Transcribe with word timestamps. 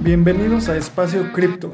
Bienvenidos 0.00 0.68
a 0.68 0.76
Espacio 0.76 1.32
Cripto, 1.32 1.72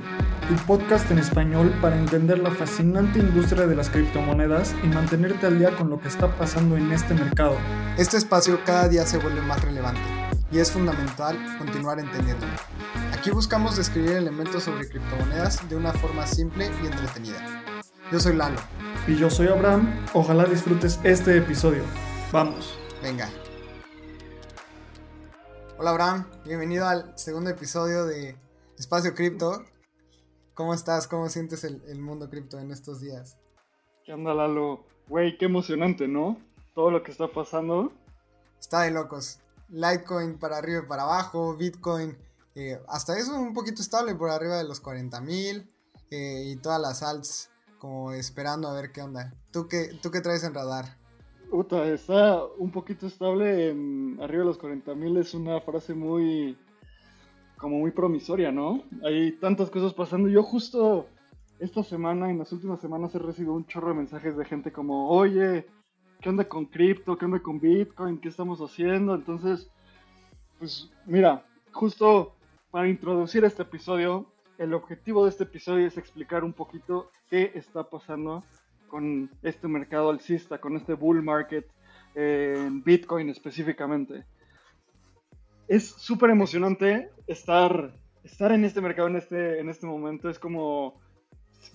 tu 0.49 0.55
podcast 0.67 1.11
en 1.11 1.19
español 1.19 1.75
para 1.81 1.97
entender 1.97 2.39
la 2.39 2.51
fascinante 2.51 3.19
industria 3.19 3.67
de 3.67 3.75
las 3.75 3.89
criptomonedas 3.89 4.75
y 4.85 4.87
mantenerte 4.89 5.47
al 5.47 5.59
día 5.59 5.75
con 5.75 5.89
lo 5.89 5.99
que 5.99 6.09
está 6.09 6.37
pasando 6.37 6.77
en 6.77 6.93
este 6.93 7.15
mercado. 7.15 7.57
Este 7.97 8.19
espacio 8.19 8.61
cada 8.67 8.87
día 8.89 9.07
se 9.07 9.17
vuelve 9.17 9.41
más 9.41 9.65
relevante 9.65 10.03
y 10.53 10.59
es 10.59 10.71
fundamental 10.71 11.39
continuar 11.59 12.01
entendiéndolo. 12.01 12.53
Aquí 13.19 13.33
buscamos 13.33 13.77
describir 13.77 14.13
elementos 14.13 14.63
sobre 14.63 14.89
criptomonedas 14.89 15.69
de 15.69 15.75
una 15.75 15.93
forma 15.93 16.25
simple 16.25 16.71
y 16.81 16.87
entretenida. 16.87 17.65
Yo 18.13 18.21
soy 18.21 18.37
Lalo. 18.37 18.61
Y 19.09 19.17
yo 19.17 19.29
soy 19.29 19.49
Abraham. 19.49 20.07
Ojalá 20.15 20.45
disfrutes 20.45 21.01
este 21.03 21.37
episodio. 21.37 21.83
Vamos. 22.31 22.79
Venga. 23.03 23.29
Hola 25.79 25.91
Abraham, 25.91 26.31
bienvenido 26.45 26.87
al 26.87 27.19
segundo 27.19 27.51
episodio 27.51 28.07
de 28.07 28.37
Espacio 28.79 29.13
Cripto. 29.17 29.65
¿Cómo 30.55 30.73
estás? 30.73 31.09
¿Cómo 31.09 31.29
sientes 31.29 31.65
el, 31.65 31.99
mundo 31.99 32.31
cripto 32.31 32.61
en 32.61 32.71
estos 32.71 33.01
días? 33.01 33.37
¿Qué 34.05 34.13
onda 34.13 34.33
Lalo? 34.33 34.87
Güey, 35.09 35.37
qué 35.39 35.47
emocionante, 35.47 36.07
¿no? 36.07 36.41
Todo 36.73 36.93
lo 36.93 37.03
que 37.03 37.11
está 37.11 37.27
pasando. 37.27 37.93
Está 38.61 38.83
de 38.83 38.93
locos. 38.93 39.41
Litecoin 39.71 40.39
para 40.39 40.59
arriba 40.59 40.83
y 40.85 40.87
para 40.87 41.03
abajo, 41.03 41.57
Bitcoin 41.57 42.28
eh, 42.59 42.81
hasta 42.89 43.17
eso 43.17 43.41
un 43.41 43.55
poquito 43.55 43.81
estable 43.81 44.17
por 44.17 44.31
arriba 44.31 44.57
de 44.57 44.65
los 44.65 44.81
40 44.81 45.21
mil 45.21 45.71
eh, 46.11 46.43
y 46.45 46.57
todas 46.57 46.81
las 46.81 47.05
alts 47.05 47.51
como 47.79 48.11
esperando 48.11 48.67
a 48.67 48.75
ver 48.75 48.91
qué 48.91 49.01
onda. 49.01 49.33
¿Tú 49.53 49.69
qué, 49.69 49.97
tú 50.03 50.11
qué 50.11 50.21
traes 50.21 50.43
en 50.43 50.55
radar? 50.55 50.97
Uta, 51.53 51.87
está 51.87 52.45
un 52.59 52.73
poquito 52.73 53.07
estable 53.07 53.71
en 53.71 54.19
arriba 54.21 54.41
de 54.41 54.47
los 54.47 54.59
40 54.59 54.93
mil, 54.97 55.17
es 55.19 55.35
una 55.35 55.61
frase 55.61 55.95
muy, 55.95 56.59
como 57.59 57.79
muy 57.79 57.93
promisoria, 57.93 58.51
¿no? 58.51 58.83
Hay 59.05 59.39
tantas 59.39 59.71
cosas 59.71 59.95
pasando. 59.95 60.29
Yo 60.29 60.43
justo 60.43 61.07
esta 61.61 61.85
semana, 61.85 62.29
en 62.29 62.39
las 62.39 62.51
últimas 62.51 62.81
semanas, 62.81 63.15
he 63.15 63.21
recibido 63.21 63.55
un 63.55 63.67
chorro 63.67 63.91
de 63.91 63.95
mensajes 63.95 64.37
de 64.37 64.45
gente 64.45 64.73
como, 64.73 65.11
oye, 65.11 65.65
¿qué 66.21 66.29
onda 66.29 66.49
con 66.49 66.67
cripto? 66.67 67.17
¿Qué 67.17 67.25
onda 67.25 67.39
con 67.39 67.61
Bitcoin? 67.61 68.19
¿Qué 68.19 68.29
estamos 68.29 68.59
haciendo? 68.59 69.15
Entonces, 69.15 69.71
pues 70.59 70.91
mira, 71.07 71.47
justo 71.71 72.35
para 72.71 72.89
introducir 72.89 73.45
este 73.45 73.63
episodio, 73.63 74.33
el 74.59 74.75
objetivo 74.75 75.25
de 75.25 75.31
este 75.31 75.45
episodio 75.45 75.87
es 75.87 75.97
explicar 75.97 76.45
un 76.45 76.53
poquito 76.53 77.11
qué 77.31 77.53
está 77.55 77.89
pasando 77.89 78.45
con 78.89 79.31
este 79.43 79.69
mercado 79.69 80.11
alcista, 80.11 80.59
con 80.59 80.77
este 80.77 80.95
bull 80.95 81.23
market 81.23 81.67
en 82.15 82.83
Bitcoin 82.83 83.29
específicamente. 83.31 84.25
Es 85.69 85.89
súper 85.89 86.31
emocionante 86.31 87.11
estar, 87.27 87.95
estar 88.25 88.53
en 88.53 88.65
este 88.65 88.81
mercado 88.81 89.09
en 89.09 89.17
este, 89.17 89.61
en 89.61 89.69
este 89.69 89.87
momento. 89.87 90.29
Es 90.29 90.39
como 90.39 91.01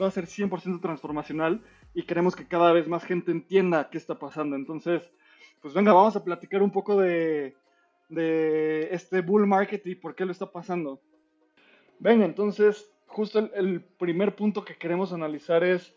va 0.01 0.07
a 0.07 0.11
ser 0.11 0.25
100% 0.25 0.81
transformacional 0.81 1.61
y 1.93 2.03
queremos 2.03 2.35
que 2.35 2.47
cada 2.47 2.71
vez 2.71 2.87
más 2.87 3.03
gente 3.03 3.31
entienda 3.31 3.89
qué 3.89 3.97
está 3.97 4.17
pasando. 4.17 4.55
Entonces, 4.55 5.03
pues 5.61 5.73
venga, 5.73 5.93
vamos 5.93 6.15
a 6.15 6.23
platicar 6.23 6.63
un 6.63 6.71
poco 6.71 6.99
de, 6.99 7.55
de 8.09 8.89
este 8.91 9.21
bull 9.21 9.47
market 9.47 9.85
y 9.87 9.95
por 9.95 10.15
qué 10.15 10.25
lo 10.25 10.31
está 10.31 10.51
pasando. 10.51 11.01
Venga, 11.99 12.25
entonces, 12.25 12.91
justo 13.07 13.39
el, 13.39 13.51
el 13.55 13.81
primer 13.81 14.35
punto 14.35 14.65
que 14.65 14.75
queremos 14.75 15.13
analizar 15.13 15.63
es 15.63 15.95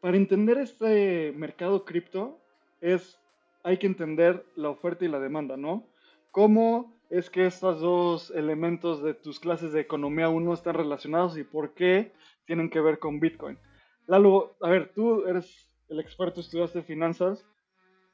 para 0.00 0.16
entender 0.16 0.58
este 0.58 1.32
mercado 1.36 1.84
cripto 1.84 2.40
es 2.80 3.18
hay 3.62 3.78
que 3.78 3.86
entender 3.86 4.44
la 4.56 4.70
oferta 4.70 5.04
y 5.04 5.08
la 5.08 5.20
demanda, 5.20 5.56
¿no? 5.56 5.86
¿Cómo 6.30 6.94
es 7.10 7.28
que 7.28 7.46
estos 7.46 7.80
dos 7.80 8.30
elementos 8.30 9.02
de 9.02 9.14
tus 9.14 9.40
clases 9.40 9.72
de 9.72 9.80
economía 9.80 10.28
1 10.28 10.54
están 10.54 10.74
relacionados 10.74 11.36
y 11.36 11.44
por 11.44 11.74
qué 11.74 12.12
tienen 12.46 12.70
que 12.70 12.80
ver 12.80 12.98
con 12.98 13.20
Bitcoin? 13.20 13.58
Lalo, 14.06 14.56
a 14.60 14.70
ver, 14.70 14.92
tú 14.94 15.26
eres 15.26 15.70
el 15.88 16.00
experto, 16.00 16.40
estudiaste 16.40 16.82
finanzas, 16.82 17.44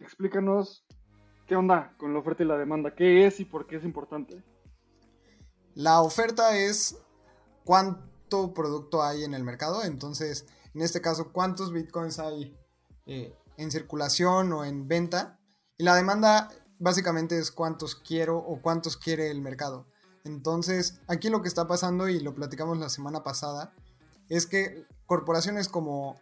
explícanos 0.00 0.84
qué 1.46 1.56
onda 1.56 1.94
con 1.98 2.12
la 2.12 2.18
oferta 2.18 2.42
y 2.42 2.46
la 2.46 2.58
demanda, 2.58 2.94
qué 2.94 3.26
es 3.26 3.40
y 3.40 3.44
por 3.44 3.66
qué 3.66 3.76
es 3.76 3.84
importante. 3.84 4.42
La 5.74 6.00
oferta 6.00 6.56
es 6.56 6.96
cuánto 7.64 8.54
producto 8.54 9.02
hay 9.02 9.24
en 9.24 9.34
el 9.34 9.44
mercado, 9.44 9.84
entonces 9.84 10.46
en 10.76 10.82
este 10.82 11.00
caso, 11.00 11.32
cuántos 11.32 11.72
bitcoins 11.72 12.18
hay 12.18 12.54
eh, 13.06 13.34
en 13.56 13.70
circulación 13.70 14.52
o 14.52 14.62
en 14.62 14.86
venta. 14.86 15.40
Y 15.78 15.84
la 15.84 15.94
demanda 15.94 16.50
básicamente 16.78 17.38
es 17.38 17.50
cuántos 17.50 17.94
quiero 17.94 18.36
o 18.36 18.60
cuántos 18.60 18.98
quiere 18.98 19.30
el 19.30 19.40
mercado. 19.40 19.86
Entonces, 20.22 21.00
aquí 21.06 21.30
lo 21.30 21.40
que 21.40 21.48
está 21.48 21.66
pasando, 21.66 22.10
y 22.10 22.20
lo 22.20 22.34
platicamos 22.34 22.76
la 22.76 22.90
semana 22.90 23.24
pasada, 23.24 23.72
es 24.28 24.44
que 24.44 24.84
corporaciones 25.06 25.70
como 25.70 26.20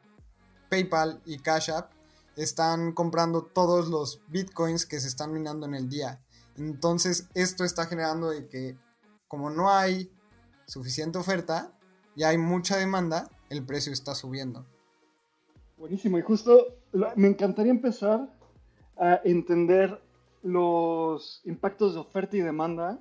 PayPal 0.70 1.20
y 1.24 1.40
Cash 1.40 1.72
App 1.72 1.90
están 2.36 2.92
comprando 2.92 3.42
todos 3.42 3.88
los 3.88 4.20
bitcoins 4.28 4.86
que 4.86 5.00
se 5.00 5.08
están 5.08 5.32
minando 5.32 5.66
en 5.66 5.74
el 5.74 5.88
día. 5.88 6.20
Entonces, 6.56 7.28
esto 7.34 7.64
está 7.64 7.86
generando 7.86 8.30
de 8.30 8.48
que 8.48 8.76
como 9.28 9.50
no 9.50 9.70
hay 9.70 10.10
suficiente 10.66 11.18
oferta 11.18 11.72
y 12.16 12.22
hay 12.22 12.38
mucha 12.38 12.76
demanda, 12.76 13.28
el 13.50 13.64
precio 13.64 13.92
está 13.92 14.14
subiendo. 14.14 14.64
Buenísimo, 15.76 16.18
y 16.18 16.22
justo 16.22 16.78
me 17.16 17.28
encantaría 17.28 17.72
empezar 17.72 18.32
a 18.96 19.20
entender 19.24 20.00
los 20.42 21.40
impactos 21.44 21.94
de 21.94 22.00
oferta 22.00 22.36
y 22.36 22.40
demanda 22.40 23.00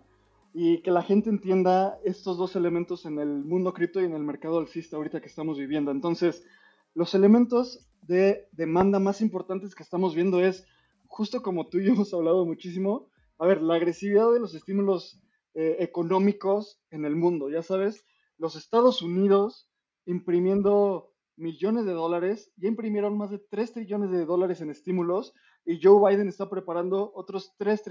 y 0.54 0.82
que 0.82 0.92
la 0.92 1.04
gente 1.04 1.30
entienda 1.30 2.00
estos 2.04 2.38
dos 2.38 2.56
elementos 2.56 3.06
en 3.06 3.20
el 3.20 3.44
mundo 3.44 3.74
cripto 3.74 4.02
y 4.02 4.06
en 4.06 4.14
el 4.14 4.24
mercado 4.24 4.60
alcista 4.60 4.98
ahorita 4.98 5.22
que 5.22 5.28
estamos 5.28 5.58
viviendo. 5.58 5.92
Entonces, 5.92 6.44
los 6.96 7.14
elementos 7.16 7.88
de 8.08 8.48
demanda 8.52 9.00
más 9.00 9.22
importantes 9.22 9.76
que 9.76 9.84
estamos 9.84 10.16
viendo 10.16 10.40
es, 10.40 10.66
justo 11.08 11.42
como 11.42 11.68
tú 11.68 11.80
y 11.80 11.86
yo 11.86 11.94
hemos 11.94 12.14
hablado 12.14 12.46
muchísimo, 12.46 13.10
a 13.38 13.48
ver, 13.48 13.62
la 13.62 13.76
agresividad 13.76 14.32
de 14.32 14.40
los 14.40 14.54
estímulos 14.56 15.22
eh, 15.54 15.78
económicos 15.80 16.82
en 16.92 17.06
el 17.06 17.16
mundo. 17.16 17.50
Ya 17.50 17.62
sabes, 17.62 18.06
los 18.38 18.56
Estados 18.56 19.02
Unidos 19.02 19.70
imprimiendo 20.06 21.14
millones 21.36 21.86
de 21.86 21.94
dólares, 21.94 22.52
ya 22.58 22.68
imprimieron 22.68 23.18
más 23.18 23.32
de 23.32 23.40
3 23.40 23.74
trillones 23.74 24.12
de 24.12 24.26
dólares 24.26 24.62
en 24.62 24.70
estímulos 24.70 25.34
y 25.66 25.80
Joe 25.82 26.12
Biden 26.12 26.28
está 26.28 26.50
preparando 26.50 27.12
otros 27.16 27.56
3 27.58 27.84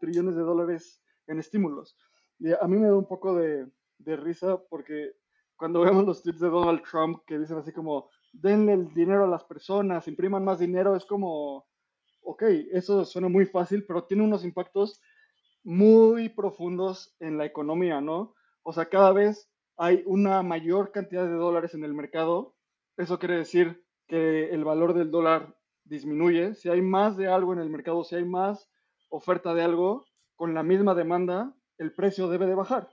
trillones 0.00 0.36
de 0.36 0.42
dólares 0.42 1.02
en 1.26 1.38
estímulos. 1.38 1.96
Y 2.38 2.52
a 2.52 2.66
mí 2.66 2.76
me 2.76 2.88
da 2.88 2.96
un 2.96 3.06
poco 3.06 3.34
de, 3.36 3.66
de 3.98 4.16
risa 4.16 4.60
porque 4.68 5.12
cuando 5.56 5.80
vemos 5.80 6.04
los 6.04 6.22
tweets 6.22 6.40
de 6.40 6.48
Donald 6.48 6.82
Trump 6.82 7.20
que 7.26 7.38
dicen 7.38 7.56
así 7.56 7.72
como, 7.72 8.10
denle 8.32 8.74
el 8.74 8.94
dinero 8.94 9.24
a 9.24 9.28
las 9.28 9.44
personas, 9.44 10.08
impriman 10.08 10.44
más 10.44 10.58
dinero, 10.58 10.96
es 10.96 11.04
como, 11.04 11.66
ok, 12.22 12.42
eso 12.72 13.04
suena 13.04 13.28
muy 13.28 13.46
fácil, 13.46 13.84
pero 13.86 14.04
tiene 14.04 14.24
unos 14.24 14.44
impactos 14.44 15.00
muy 15.64 16.28
profundos 16.30 17.14
en 17.20 17.38
la 17.38 17.44
economía, 17.44 18.00
¿no? 18.00 18.34
O 18.62 18.72
sea, 18.72 18.86
cada 18.86 19.12
vez 19.12 19.50
hay 19.76 20.02
una 20.06 20.42
mayor 20.42 20.92
cantidad 20.92 21.24
de 21.24 21.34
dólares 21.34 21.74
en 21.74 21.84
el 21.84 21.94
mercado, 21.94 22.54
eso 22.96 23.18
quiere 23.18 23.36
decir 23.36 23.84
que 24.06 24.50
el 24.50 24.64
valor 24.64 24.94
del 24.94 25.10
dólar 25.10 25.56
disminuye. 25.84 26.54
Si 26.54 26.68
hay 26.68 26.82
más 26.82 27.16
de 27.16 27.28
algo 27.28 27.52
en 27.52 27.58
el 27.58 27.70
mercado, 27.70 28.04
si 28.04 28.16
hay 28.16 28.24
más 28.24 28.70
oferta 29.08 29.54
de 29.54 29.62
algo, 29.62 30.06
con 30.36 30.54
la 30.54 30.62
misma 30.62 30.94
demanda, 30.94 31.54
el 31.78 31.94
precio 31.94 32.28
debe 32.28 32.46
de 32.46 32.54
bajar. 32.54 32.88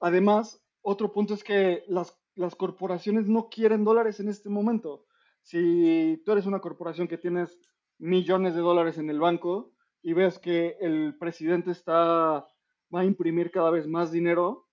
Además, 0.00 0.62
otro 0.82 1.12
punto 1.12 1.34
es 1.34 1.44
que 1.44 1.84
las, 1.88 2.18
las 2.34 2.54
corporaciones 2.54 3.26
no 3.26 3.48
quieren 3.48 3.84
dólares 3.84 4.20
en 4.20 4.28
este 4.28 4.48
momento. 4.48 5.06
Si 5.42 6.22
tú 6.24 6.32
eres 6.32 6.46
una 6.46 6.60
corporación 6.60 7.08
que 7.08 7.18
tienes 7.18 7.58
millones 7.98 8.54
de 8.54 8.60
dólares 8.60 8.98
en 8.98 9.10
el 9.10 9.20
banco 9.20 9.72
y 10.02 10.12
ves 10.12 10.38
que 10.38 10.76
el 10.80 11.16
presidente 11.18 11.70
está, 11.70 12.46
va 12.94 13.00
a 13.00 13.04
imprimir 13.04 13.50
cada 13.50 13.70
vez 13.70 13.86
más 13.86 14.10
dinero, 14.10 14.68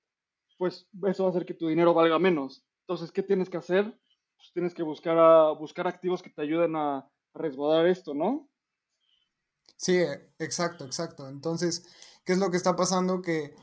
pues 0.57 0.87
eso 1.07 1.23
va 1.23 1.29
a 1.29 1.31
hacer 1.31 1.45
que 1.45 1.53
tu 1.53 1.67
dinero 1.67 1.93
valga 1.93 2.19
menos. 2.19 2.63
Entonces, 2.81 3.11
¿qué 3.11 3.23
tienes 3.23 3.49
que 3.49 3.57
hacer? 3.57 3.85
Pues 4.37 4.51
tienes 4.53 4.73
que 4.73 4.83
buscar, 4.83 5.17
a, 5.17 5.51
buscar 5.51 5.87
activos 5.87 6.21
que 6.21 6.29
te 6.29 6.41
ayuden 6.41 6.75
a 6.75 7.09
resguardar 7.33 7.87
esto, 7.87 8.13
¿no? 8.13 8.49
Sí, 9.77 9.97
exacto, 10.37 10.85
exacto. 10.85 11.27
Entonces, 11.27 11.87
¿qué 12.23 12.33
es 12.33 12.37
lo 12.37 12.51
que 12.51 12.57
está 12.57 12.75
pasando? 12.75 13.21
Que 13.21 13.55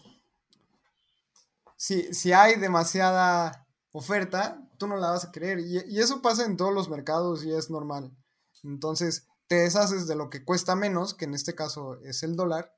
si, 1.76 2.12
si 2.12 2.32
hay 2.32 2.58
demasiada 2.58 3.67
oferta, 3.92 4.68
tú 4.78 4.86
no 4.86 4.96
la 4.96 5.10
vas 5.10 5.24
a. 5.24 5.30
Y, 5.34 5.94
y, 5.94 6.00
eso 6.00 6.22
pasa 6.22 6.44
en 6.44 6.56
todos 6.56 6.72
los 6.72 6.88
mercados 6.88 7.44
y 7.44 7.52
es 7.52 7.70
normal. 7.70 8.16
Entonces, 8.62 9.26
te 9.46 9.56
deshaces 9.56 10.06
de 10.06 10.16
lo 10.16 10.30
que 10.30 10.44
cuesta 10.44 10.76
menos, 10.76 11.14
que 11.14 11.24
en 11.24 11.34
este 11.34 11.54
caso 11.54 11.98
es 12.02 12.22
el 12.22 12.36
dólar, 12.36 12.74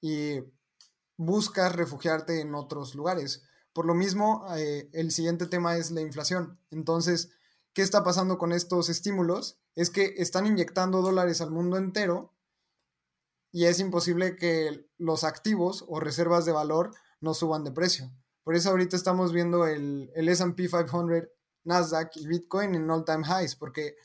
y 0.00 0.40
buscas 1.16 1.74
refugiarte 1.74 2.40
en 2.40 2.54
otros 2.54 2.94
lugares. 2.94 3.42
Por 3.72 3.86
lo 3.86 3.94
mismo, 3.94 4.46
eh, 4.56 4.88
el 4.92 5.12
siguiente 5.12 5.46
tema 5.46 5.76
es 5.76 5.90
la 5.90 6.00
inflación. 6.00 6.58
Entonces, 6.70 7.30
¿qué 7.72 7.82
está 7.82 8.02
pasando 8.02 8.38
con 8.38 8.52
estos 8.52 8.88
estímulos? 8.88 9.60
Es 9.74 9.90
que 9.90 10.14
están 10.16 10.46
inyectando 10.46 11.02
dólares 11.02 11.40
al 11.40 11.50
mundo 11.50 11.76
entero 11.76 12.34
y 13.52 13.66
es 13.66 13.78
imposible 13.80 14.36
que 14.36 14.88
los 14.96 15.24
activos 15.24 15.84
o 15.88 16.00
reservas 16.00 16.44
de 16.44 16.52
valor 16.52 16.92
no 17.20 17.34
suban 17.34 17.64
de 17.64 17.72
precio. 17.72 18.10
Por 18.44 18.54
eso 18.54 18.70
ahorita 18.70 18.96
estamos 18.96 19.32
viendo 19.32 19.66
el, 19.66 20.10
el 20.14 20.28
SP 20.28 20.68
500, 20.68 21.28
Nasdaq 21.64 22.16
y 22.16 22.26
Bitcoin 22.26 22.74
en 22.74 22.90
all 22.90 23.04
time 23.04 23.24
highs, 23.26 23.54
porque 23.54 23.96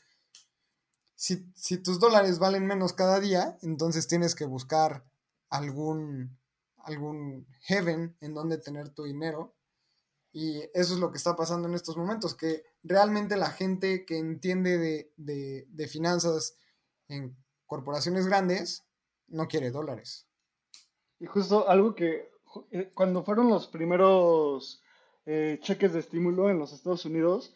si, 1.14 1.50
si 1.54 1.78
tus 1.78 1.98
dólares 1.98 2.38
valen 2.38 2.66
menos 2.66 2.92
cada 2.92 3.18
día, 3.20 3.58
entonces 3.62 4.06
tienes 4.06 4.34
que 4.34 4.44
buscar 4.44 5.04
algún, 5.48 6.38
algún 6.76 7.46
heaven 7.62 8.16
en 8.20 8.34
donde 8.34 8.58
tener 8.58 8.90
tu 8.90 9.04
dinero. 9.04 9.54
Y 10.32 10.60
eso 10.74 10.92
es 10.92 11.00
lo 11.00 11.10
que 11.10 11.16
está 11.16 11.34
pasando 11.34 11.66
en 11.66 11.74
estos 11.74 11.96
momentos, 11.96 12.34
que 12.34 12.64
realmente 12.82 13.36
la 13.36 13.50
gente 13.50 14.04
que 14.04 14.18
entiende 14.18 14.76
de, 14.76 15.12
de, 15.16 15.66
de 15.70 15.88
finanzas 15.88 16.58
en 17.08 17.34
corporaciones 17.64 18.26
grandes 18.26 18.84
no 19.28 19.48
quiere 19.48 19.70
dólares. 19.70 20.26
Y 21.18 21.26
justo 21.26 21.68
algo 21.68 21.94
que 21.94 22.30
cuando 22.94 23.24
fueron 23.24 23.48
los 23.48 23.66
primeros 23.66 24.82
eh, 25.26 25.58
cheques 25.62 25.92
de 25.92 26.00
estímulo 26.00 26.50
en 26.50 26.58
los 26.58 26.72
Estados 26.72 27.04
Unidos, 27.04 27.54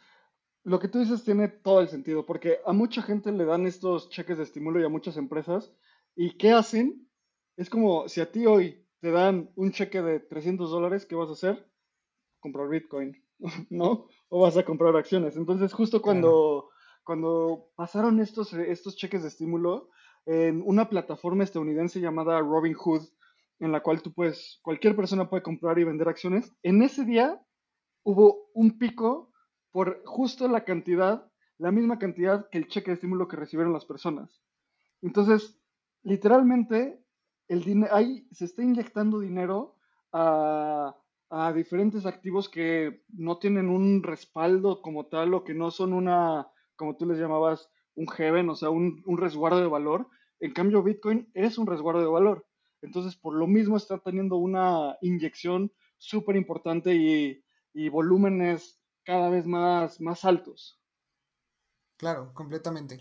lo 0.65 0.79
que 0.79 0.89
tú 0.89 0.99
dices 0.99 1.25
tiene 1.25 1.49
todo 1.49 1.81
el 1.81 1.89
sentido, 1.89 2.27
porque 2.27 2.59
a 2.67 2.73
mucha 2.73 3.03
gente 3.03 3.33
le 3.33 3.45
dan 3.45 3.67
estos 3.67 4.11
cheques 4.11 4.39
de 4.39 4.45
estímulo 4.45 4.81
y 4.81 4.85
a 4.85 4.89
muchas 4.89 5.17
empresas, 5.17 5.73
¿y 6.15 6.37
qué 6.37 6.53
hacen? 6.53 7.09
Es 7.57 7.71
como 7.71 8.09
si 8.09 8.21
a 8.21 8.31
ti 8.31 8.47
hoy 8.47 8.87
te 9.01 9.11
dan 9.11 9.51
un 9.57 9.73
cheque 9.73 10.03
de 10.03 10.21
300 10.21 10.71
dólares, 10.71 11.07
¿qué 11.07 11.15
vas 11.15 11.31
a 11.31 11.33
hacer? 11.33 11.67
Comprar 12.41 12.69
Bitcoin, 12.69 13.17
¿no? 13.71 14.09
O 14.29 14.41
vas 14.41 14.57
a 14.57 14.65
comprar 14.65 14.95
acciones. 14.97 15.37
Entonces, 15.37 15.73
justo 15.73 16.03
cuando, 16.03 16.71
cuando 17.05 17.71
pasaron 17.77 18.21
estos, 18.21 18.53
estos 18.53 18.97
cheques 18.97 19.23
de 19.23 19.29
estímulo 19.29 19.91
en 20.27 20.63
una 20.65 20.89
plataforma 20.89 21.45
estadounidense 21.45 22.01
llamada 22.01 22.41
Robinhood, 22.41 23.03
en 23.61 23.73
la 23.73 23.83
cual 23.83 24.03
tú 24.03 24.13
puedes, 24.13 24.59
cualquier 24.63 24.97
persona 24.97 25.29
puede 25.29 25.43
comprar 25.43 25.79
y 25.79 25.85
vender 25.85 26.09
acciones, 26.09 26.53
en 26.63 26.83
ese 26.83 27.05
día 27.05 27.41
hubo 28.03 28.51
un 28.55 28.79
pico 28.79 29.31
por 29.71 30.03
justo 30.05 30.49
la 30.49 30.65
cantidad, 30.65 31.31
la 31.59 31.71
misma 31.71 31.99
cantidad 31.99 32.49
que 32.51 32.59
el 32.59 32.69
cheque 32.69 32.91
de 32.91 32.95
estímulo 32.95 33.29
que 33.29 33.37
recibieron 33.37 33.73
las 33.73 33.85
personas. 33.85 34.43
Entonces, 35.03 35.61
literalmente, 36.03 37.05
el 37.49 37.89
ahí 37.91 38.27
se 38.33 38.47
está 38.47 38.63
inyectando 38.63 39.21
dinero 39.21 39.77
a, 40.13 40.97
a, 41.29 41.53
diferentes 41.53 42.07
activos 42.07 42.49
que 42.49 43.05
no 43.09 43.39
tienen 43.39 43.69
un 43.69 44.03
respaldo 44.03 44.83
como 44.83 45.07
tal 45.07 45.35
o 45.35 45.45
que 45.45 45.55
no 45.55 45.71
son 45.71 45.93
una, 45.93 46.49
como 46.77 46.97
tú 46.97 47.07
les 47.07 47.19
llamabas, 47.19 47.71
un 47.95 48.07
heaven, 48.09 48.49
o 48.49 48.55
sea, 48.55 48.71
un, 48.71 49.03
un 49.05 49.19
resguardo 49.19 49.61
de 49.61 49.67
valor. 49.67 50.09
En 50.39 50.53
cambio, 50.53 50.83
Bitcoin 50.83 51.31
es 51.35 51.59
un 51.59 51.67
resguardo 51.67 52.01
de 52.01 52.07
valor. 52.07 52.47
Entonces, 52.83 53.17
por 53.17 53.35
lo 53.35 53.47
mismo 53.47 53.77
está 53.77 53.99
teniendo 53.99 54.37
una 54.37 54.97
inyección 55.01 55.73
súper 55.99 56.37
importante 56.37 56.95
y, 56.95 57.45
y 57.75 57.89
volúmenes 57.89 58.81
cada 59.05 59.29
vez 59.29 59.47
más, 59.47 60.01
más 60.01 60.25
altos. 60.25 60.81
Claro, 61.97 62.33
completamente. 62.33 62.99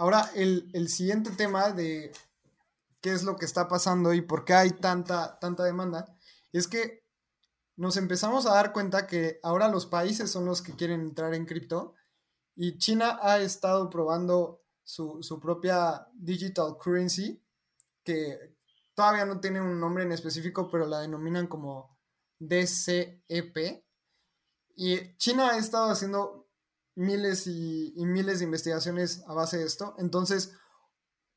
Ahora, 0.00 0.30
el, 0.34 0.88
siguiente 0.88 1.30
tema 1.30 1.72
de 1.72 2.10
qué 3.02 3.12
es 3.12 3.22
lo 3.22 3.36
que 3.36 3.44
está 3.44 3.68
pasando 3.68 4.14
y 4.14 4.22
por 4.22 4.44
qué 4.46 4.54
hay 4.54 4.70
tanta, 4.70 5.38
tanta 5.38 5.62
demanda, 5.62 6.16
es 6.52 6.66
que 6.66 7.04
nos 7.76 7.96
empezamos 7.96 8.46
a 8.46 8.54
dar 8.54 8.72
cuenta 8.72 9.06
que 9.06 9.38
ahora 9.42 9.68
los 9.68 9.86
países 9.86 10.30
son 10.30 10.46
los 10.46 10.62
que 10.62 10.74
quieren 10.74 11.02
entrar 11.02 11.34
en 11.34 11.46
cripto 11.46 11.94
y 12.56 12.78
China 12.78 13.18
ha 13.22 13.40
estado 13.40 13.90
probando 13.90 14.62
su, 14.82 15.22
su 15.22 15.38
propia 15.38 16.08
digital 16.14 16.76
currency, 16.82 17.40
que 18.10 18.56
todavía 18.94 19.24
no 19.24 19.40
tiene 19.40 19.60
un 19.60 19.78
nombre 19.78 20.02
en 20.02 20.12
específico, 20.12 20.68
pero 20.68 20.86
la 20.86 21.00
denominan 21.00 21.46
como 21.46 21.96
DCEP. 22.40 23.84
Y 24.74 25.16
China 25.16 25.50
ha 25.50 25.58
estado 25.58 25.90
haciendo 25.90 26.48
miles 26.96 27.46
y, 27.46 27.94
miles 27.96 28.40
de 28.40 28.46
investigaciones 28.46 29.22
a 29.28 29.34
base 29.34 29.58
de 29.58 29.66
esto. 29.66 29.94
Entonces, 29.98 30.52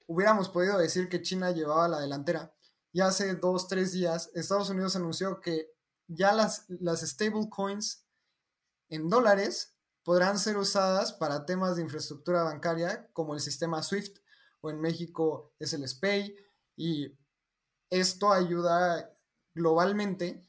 hubiéramos 0.07 0.49
podido 0.49 0.77
decir 0.77 1.09
que 1.09 1.21
China 1.21 1.51
llevaba 1.51 1.87
la 1.87 1.99
delantera. 1.99 2.55
Y 2.91 3.01
hace 3.01 3.35
dos, 3.35 3.67
tres 3.67 3.91
días, 3.91 4.31
Estados 4.33 4.69
Unidos 4.69 4.95
anunció 4.95 5.41
que 5.41 5.71
ya 6.07 6.33
las, 6.33 6.65
las 6.67 7.01
stablecoins 7.01 8.07
en 8.89 9.09
dólares 9.09 9.75
podrán 10.03 10.39
ser 10.39 10.57
usadas 10.57 11.13
para 11.13 11.45
temas 11.45 11.75
de 11.75 11.83
infraestructura 11.83 12.43
bancaria 12.43 13.09
como 13.13 13.35
el 13.35 13.39
sistema 13.39 13.81
SWIFT 13.81 14.17
o 14.61 14.69
en 14.69 14.79
México 14.79 15.53
es 15.59 15.73
el 15.73 15.87
SPAY 15.87 16.35
y 16.75 17.17
esto 17.89 18.31
ayuda 18.31 19.13
globalmente 19.53 20.43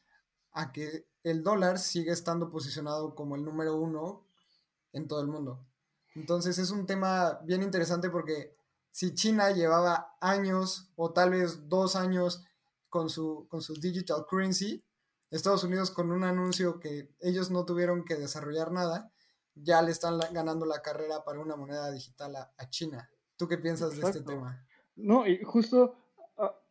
a 0.53 0.73
que 0.73 1.07
el 1.23 1.43
dólar 1.43 1.79
sigue 1.79 2.13
estando 2.13 2.51
posicionado 2.51 3.15
como 3.15 3.37
el 3.37 3.45
número 3.45 3.77
uno 3.77 4.27
en 4.93 5.09
todo 5.09 5.21
el 5.21 5.27
mundo. 5.27 5.67
Entonces 6.15 6.59
es 6.59 6.71
un 6.71 6.87
tema 6.87 7.41
bien 7.45 7.63
interesante 7.63 8.09
porque 8.09 8.57
si 8.91 9.15
China 9.15 9.51
llevaba 9.51 10.17
años 10.21 10.91
o 10.95 11.13
tal 11.13 11.31
vez 11.31 11.69
dos 11.69 11.97
años 11.97 12.45
con 12.89 13.11
su, 13.11 13.47
con 13.49 13.61
su 13.61 13.75
digital 13.75 14.25
currency, 14.29 14.85
Estados 15.31 15.65
Unidos 15.65 15.91
con 15.91 16.13
un 16.13 16.23
anuncio 16.23 16.79
que 16.79 17.13
ellos 17.21 17.51
no 17.51 17.65
tuvieron 17.65 18.05
que 18.05 18.15
desarrollar 18.15 18.71
nada, 18.71 19.13
ya 19.57 19.83
le 19.83 19.91
están 19.91 20.21
ganando 20.33 20.65
la 20.65 20.81
carrera 20.81 21.25
para 21.25 21.41
una 21.41 21.57
moneda 21.57 21.91
digital 21.91 22.37
a, 22.37 22.71
China. 22.71 23.11
¿Tú 23.37 23.49
qué 23.49 23.59
piensas 23.59 23.97
de 23.97 24.03
este 24.03 24.21
tema? 24.21 24.65
No, 24.95 25.27
y 25.27 25.43
justo 25.43 26.04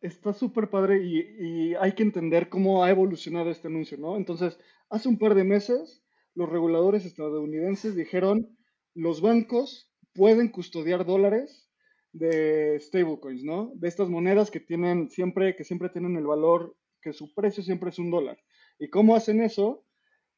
está 0.00 0.32
súper 0.32 0.68
padre 0.68 1.02
y, 1.02 1.74
hay 1.74 1.92
que 1.92 2.02
entender 2.02 2.48
cómo 2.48 2.84
ha 2.84 2.90
evolucionado 2.90 3.50
este 3.50 3.68
anuncio, 3.68 3.98
¿no? 3.98 4.16
Entonces, 4.16 4.58
hace 4.90 5.08
un 5.08 5.18
par 5.18 5.34
de 5.34 5.44
meses, 5.44 6.04
los 6.34 6.48
reguladores 6.48 7.04
estadounidenses 7.04 7.96
dijeron, 7.96 8.56
los 8.94 9.20
bancos 9.20 9.92
pueden 10.12 10.48
custodiar 10.48 11.04
dólares 11.04 11.70
de 12.12 12.78
stablecoins, 12.80 13.42
¿no? 13.42 13.72
De 13.74 13.88
estas 13.88 14.08
monedas 14.08 14.50
que 14.50 14.60
tienen 14.60 15.10
siempre, 15.10 15.56
que 15.56 15.64
siempre 15.64 15.88
tienen 15.88 16.16
el 16.16 16.26
valor, 16.26 16.76
que 17.02 17.12
su 17.12 17.34
precio 17.34 17.62
siempre 17.62 17.90
es 17.90 17.98
un 17.98 18.10
dólar. 18.10 18.38
¿Y 18.78 18.88
cómo 18.88 19.16
hacen 19.16 19.40
eso? 19.40 19.84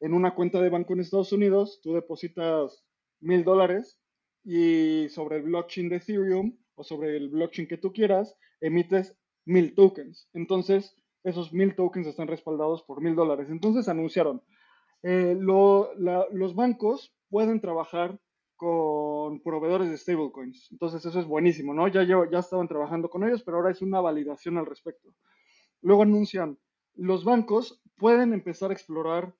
En 0.01 0.15
una 0.15 0.35
cuenta 0.35 0.61
de 0.61 0.71
banco 0.71 0.93
en 0.93 1.01
Estados 1.01 1.33
Unidos, 1.33 1.81
tú 1.83 1.95
depositas 1.95 2.85
mil 3.21 3.45
dólares 3.45 3.99
y 4.45 5.09
sobre 5.09 5.37
el 5.37 5.43
blockchain 5.43 5.89
de 5.89 5.97
Ethereum 5.97 6.57
o 6.77 6.85
sobre 6.85 7.17
el 7.17 7.29
blockchain 7.29 7.67
que 7.67 7.79
tú 7.79 7.93
quieras, 7.93 8.39
emites 8.61 9.19
mil 9.45 9.75
tokens. 9.75 10.29
Entonces, 10.33 10.97
esos 11.25 11.53
mil 11.53 11.75
tokens 11.75 12.07
están 12.07 12.29
respaldados 12.29 12.83
por 12.85 13.01
mil 13.01 13.17
dólares. 13.17 13.49
Entonces 13.51 13.89
anunciaron, 13.89 14.43
eh, 15.03 15.37
los 15.39 16.55
bancos 16.55 17.15
pueden 17.29 17.61
trabajar 17.61 18.21
con 18.57 19.43
proveedores 19.43 19.91
de 19.91 19.99
stablecoins. 19.99 20.69
Entonces 20.71 21.05
eso 21.05 21.21
es 21.21 21.27
buenísimo, 21.27 21.75
¿no? 21.75 21.89
Ya, 21.89 22.05
ya 22.05 22.39
estaban 22.39 22.69
trabajando 22.69 23.11
con 23.11 23.25
ellos, 23.25 23.43
pero 23.43 23.59
ahora 23.59 23.71
es 23.71 23.83
una 23.83 24.01
validación 24.01 24.57
al 24.57 24.67
respecto. 24.67 25.11
Luego 25.83 26.03
anuncian, 26.03 26.59
los 26.95 27.25
bancos 27.25 27.83
pueden 27.97 28.33
empezar 28.33 28.71
a 28.71 28.75
explorar, 28.75 29.35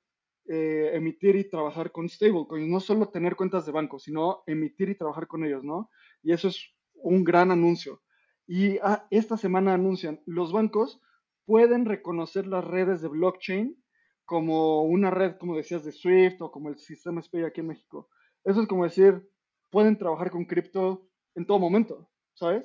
eh, 0.49 0.91
emitir 0.93 1.37
y 1.37 1.49
trabajar 1.49 1.93
con 1.93 2.09
stablecoins, 2.09 2.69
no 2.69 2.81
solo 2.81 3.09
tener 3.09 3.37
cuentas 3.37 3.65
de 3.65 3.73
banco, 3.73 3.99
sino 3.99 4.43
emitir 4.47 4.91
y 4.91 4.95
trabajar 4.97 5.27
con 5.27 5.45
ellos, 5.45 5.65
¿no? 5.65 5.91
Y 6.23 6.33
eso 6.33 6.49
es 6.49 6.76
un 7.03 7.25
gran 7.25 7.51
anuncio. 7.51 8.01
Y 8.47 8.79
ah, 8.79 9.07
esta 9.11 9.37
semana 9.37 9.75
anuncian, 9.75 10.21
los 10.27 10.53
bancos 10.53 11.01
pueden 11.45 11.85
reconocer 11.85 12.47
las 12.47 12.65
redes 12.65 13.01
de 13.03 13.09
blockchain 13.09 13.77
como 14.25 14.83
una 14.83 15.11
red, 15.11 15.37
como 15.37 15.57
decías, 15.57 15.85
de 15.85 15.93
Swift 15.93 16.41
o 16.41 16.51
como 16.51 16.69
el 16.69 16.79
sistema 16.79 17.23
SPAY 17.23 17.45
aquí 17.45 17.61
en 17.61 17.69
México. 17.69 18.09
Eso 18.45 18.61
es 18.61 18.69
como 18.69 18.85
decir, 18.85 19.29
pueden 19.71 19.97
trabajar 19.97 20.31
con 20.31 20.45
cripto 20.45 21.09
en 21.35 21.47
todo 21.47 21.59
momento, 21.59 22.11
¿sabes? 22.35 22.65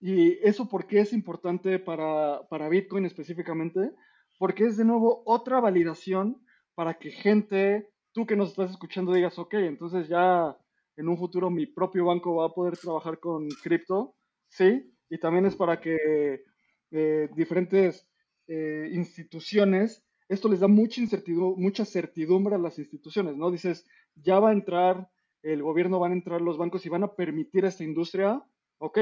Y 0.00 0.38
eso 0.46 0.68
por 0.68 0.86
qué 0.86 1.00
es 1.00 1.12
importante 1.12 1.78
para, 1.78 2.48
para 2.48 2.68
Bitcoin 2.68 3.04
específicamente, 3.04 3.92
porque 4.38 4.64
es 4.64 4.76
de 4.76 4.84
nuevo 4.84 5.22
otra 5.26 5.60
validación 5.60 6.42
para 6.74 6.94
que 6.94 7.10
gente, 7.10 7.90
tú 8.12 8.26
que 8.26 8.36
nos 8.36 8.50
estás 8.50 8.70
escuchando, 8.70 9.12
digas, 9.12 9.38
ok, 9.38 9.54
entonces 9.54 10.08
ya 10.08 10.56
en 11.00 11.08
un 11.08 11.16
futuro 11.16 11.48
mi 11.48 11.66
propio 11.66 12.04
banco 12.04 12.36
va 12.36 12.46
a 12.46 12.54
poder 12.54 12.76
trabajar 12.76 13.18
con 13.18 13.48
cripto, 13.48 14.14
¿sí? 14.48 14.94
Y 15.08 15.18
también 15.18 15.46
es 15.46 15.56
para 15.56 15.80
que 15.80 16.44
eh, 16.90 17.28
diferentes 17.34 18.06
eh, 18.46 18.86
instituciones, 18.92 20.04
esto 20.28 20.48
les 20.50 20.60
da 20.60 20.68
mucha 20.68 21.00
incertidumbre, 21.00 21.62
mucha 21.62 21.86
certidumbre 21.86 22.54
a 22.54 22.58
las 22.58 22.78
instituciones, 22.78 23.34
¿no? 23.34 23.50
Dices, 23.50 23.86
ya 24.14 24.38
va 24.40 24.50
a 24.50 24.52
entrar 24.52 25.10
el 25.42 25.62
gobierno, 25.62 25.98
van 25.98 26.12
a 26.12 26.16
entrar 26.16 26.42
los 26.42 26.58
bancos 26.58 26.84
y 26.84 26.90
van 26.90 27.04
a 27.04 27.14
permitir 27.14 27.64
esta 27.64 27.82
industria, 27.82 28.44
ok, 28.76 28.98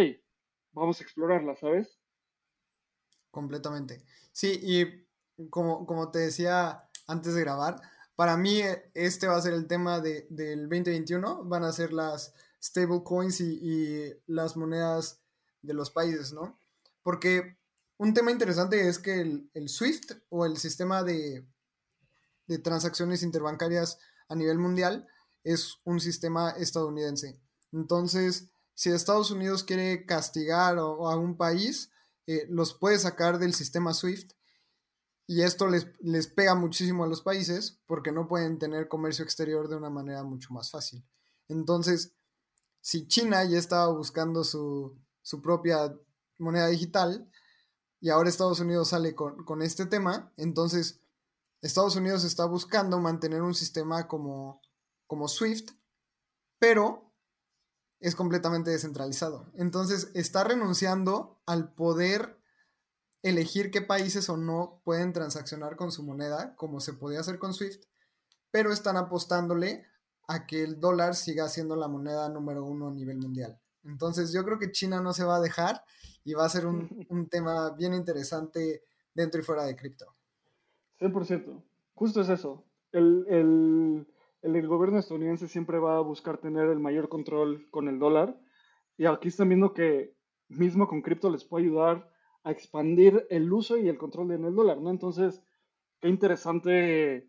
vamos 0.70 1.00
a 1.00 1.02
explorarla, 1.02 1.56
¿sabes? 1.56 1.98
Completamente. 3.32 4.04
Sí, 4.30 4.60
y 4.62 5.48
como, 5.50 5.84
como 5.84 6.12
te 6.12 6.20
decía 6.20 6.84
antes 7.08 7.34
de 7.34 7.40
grabar, 7.40 7.80
para 8.18 8.36
mí 8.36 8.60
eh, 8.60 8.90
este 8.94 9.28
va 9.28 9.36
a 9.36 9.40
ser 9.40 9.54
el 9.54 9.68
tema 9.68 10.00
de, 10.00 10.26
del 10.28 10.62
2021, 10.62 11.44
van 11.44 11.62
a 11.62 11.70
ser 11.70 11.92
las 11.92 12.34
stablecoins 12.60 13.40
y, 13.40 13.60
y 13.62 14.12
las 14.26 14.56
monedas 14.56 15.20
de 15.62 15.72
los 15.72 15.92
países, 15.92 16.32
¿no? 16.32 16.58
Porque 17.04 17.56
un 17.96 18.14
tema 18.14 18.32
interesante 18.32 18.88
es 18.88 18.98
que 18.98 19.20
el, 19.20 19.68
SWIFT 19.68 20.14
o 20.30 20.44
el 20.46 20.56
sistema 20.56 21.04
de, 21.04 21.46
de, 22.48 22.58
transacciones 22.58 23.22
interbancarias 23.22 24.00
a 24.28 24.34
nivel 24.34 24.58
mundial 24.58 25.06
es 25.44 25.76
un 25.84 26.00
sistema 26.00 26.50
estadounidense. 26.50 27.40
Entonces, 27.70 28.50
si 28.74 28.90
Estados 28.90 29.30
Unidos 29.30 29.62
quiere 29.62 30.06
castigar 30.06 30.78
a 30.78 31.16
un 31.16 31.36
país, 31.36 31.92
eh, 32.26 32.46
los 32.48 32.74
puede 32.74 32.98
sacar 32.98 33.38
del 33.38 33.54
sistema 33.54 33.94
SWIFT 33.94 34.32
y 35.28 35.42
esto 35.42 35.68
les, 35.68 35.86
les 36.00 36.26
pega 36.26 36.56
muchísimo 36.56 37.04
a 37.04 37.06
los 37.06 37.22
países 37.22 37.78
porque 37.86 38.10
no 38.10 38.26
pueden 38.26 38.58
tener 38.58 38.88
comercio 38.88 39.24
exterior 39.24 39.68
de 39.68 39.76
una 39.76 39.90
manera 39.90 40.24
mucho 40.24 40.52
más 40.54 40.70
fácil. 40.70 41.06
Entonces, 41.48 42.14
si 42.80 43.06
China 43.06 43.44
ya 43.44 43.58
estaba 43.58 43.92
buscando 43.92 44.42
su, 44.42 44.98
su 45.22 45.42
propia 45.42 45.94
moneda 46.38 46.68
digital, 46.68 47.30
y 48.00 48.10
ahora 48.10 48.28
Estados 48.28 48.60
Unidos 48.60 48.88
sale 48.88 49.14
con, 49.14 49.62
este 49.62 49.86
tema, 49.86 50.32
entonces 50.36 51.02
Estados 51.60 51.96
Unidos 51.96 52.24
está 52.24 52.44
buscando 52.44 52.98
mantener 53.00 53.42
un 53.42 53.54
sistema 53.54 54.06
como, 54.06 54.62
como 55.06 55.28
SWIFT, 55.28 55.72
pero 56.58 57.12
es 58.00 58.14
completamente 58.14 58.70
descentralizado. 58.70 59.50
Entonces 59.54 60.10
está 60.14 60.44
renunciando 60.44 61.42
al 61.46 61.74
poder 61.74 62.37
elegir 63.22 63.70
qué 63.70 63.82
países 63.82 64.28
o 64.28 64.36
no 64.36 64.80
pueden 64.84 65.12
transaccionar 65.12 65.76
con 65.76 65.92
su 65.92 66.02
moneda, 66.02 66.54
como 66.56 66.80
se 66.80 66.94
podía 66.94 67.20
hacer 67.20 67.38
con 67.38 67.52
SWIFT, 67.52 67.84
pero 68.50 68.72
están 68.72 68.96
apostándole 68.96 69.84
a 70.28 70.46
que 70.46 70.62
el 70.62 70.78
dólar 70.80 71.14
siga 71.14 71.48
siendo 71.48 71.74
la 71.74 71.88
moneda 71.88 72.28
número 72.28 72.64
uno 72.64 72.88
a 72.88 72.92
nivel 72.92 73.18
mundial. 73.18 73.58
Entonces 73.84 74.32
yo 74.32 74.44
creo 74.44 74.58
que 74.58 74.70
China 74.70 75.00
no 75.00 75.12
se 75.12 75.24
va 75.24 75.36
a 75.36 75.40
dejar 75.40 75.82
y 76.24 76.34
va 76.34 76.44
a 76.44 76.50
ser 76.50 76.66
un, 76.66 76.88
tema 77.30 77.70
bien 77.70 77.94
interesante 77.94 78.82
dentro 79.14 79.40
y 79.40 79.44
fuera 79.44 79.64
de 79.64 79.74
cripto. 79.74 80.14
100%. 81.00 81.62
Justo 81.94 82.20
es 82.20 82.28
eso. 82.28 82.64
El, 82.92 84.06
gobierno 84.42 84.98
estadounidense 84.98 85.48
siempre 85.48 85.78
va 85.78 85.96
a 85.96 86.00
buscar 86.00 86.38
tener 86.38 86.68
el 86.68 86.78
mayor 86.78 87.08
control 87.08 87.68
con 87.70 87.88
el 87.88 87.98
dólar. 87.98 88.38
Y 88.96 89.06
aquí 89.06 89.28
están 89.28 89.48
viendo 89.48 89.72
que 89.72 90.14
mismo 90.48 90.86
con 90.88 91.02
cripto 91.02 91.30
les 91.30 91.44
puede 91.44 91.64
ayudar 91.64 92.10
a 92.48 92.52
expandir 92.52 93.26
el 93.28 93.52
uso 93.52 93.76
y 93.76 93.88
el 93.88 93.98
control 93.98 94.32
en 94.32 94.44
el 94.46 94.54
dólar, 94.54 94.78
¿no? 94.78 94.90
Entonces, 94.90 95.42
qué 96.00 96.08
interesante. 96.08 97.28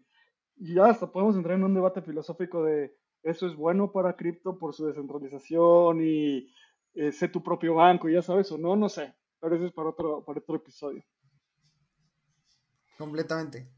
Y 0.55 0.75
ya 0.75 0.85
hasta 0.85 1.11
podemos 1.11 1.35
entrar 1.35 1.57
en 1.57 1.65
un 1.65 1.73
debate 1.73 2.01
filosófico 2.01 2.63
de 2.63 2.95
eso 3.21 3.47
es 3.47 3.55
bueno 3.55 3.91
para 3.91 4.15
cripto 4.15 4.57
por 4.57 4.73
su 4.73 4.85
descentralización 4.85 6.01
y 6.01 6.49
eh, 6.93 7.11
sé 7.11 7.27
tu 7.27 7.43
propio 7.43 7.75
banco, 7.75 8.07
ya 8.07 8.21
sabes 8.21 8.49
o 8.53 8.57
no, 8.57 8.77
no 8.77 8.88
sé. 8.88 9.13
Pero 9.41 9.55
eso 9.55 9.65
es 9.65 9.73
para 9.73 9.89
otro, 9.89 10.23
para 10.23 10.39
otro 10.39 10.55
episodio. 10.55 11.03
Completamente. 12.97 13.69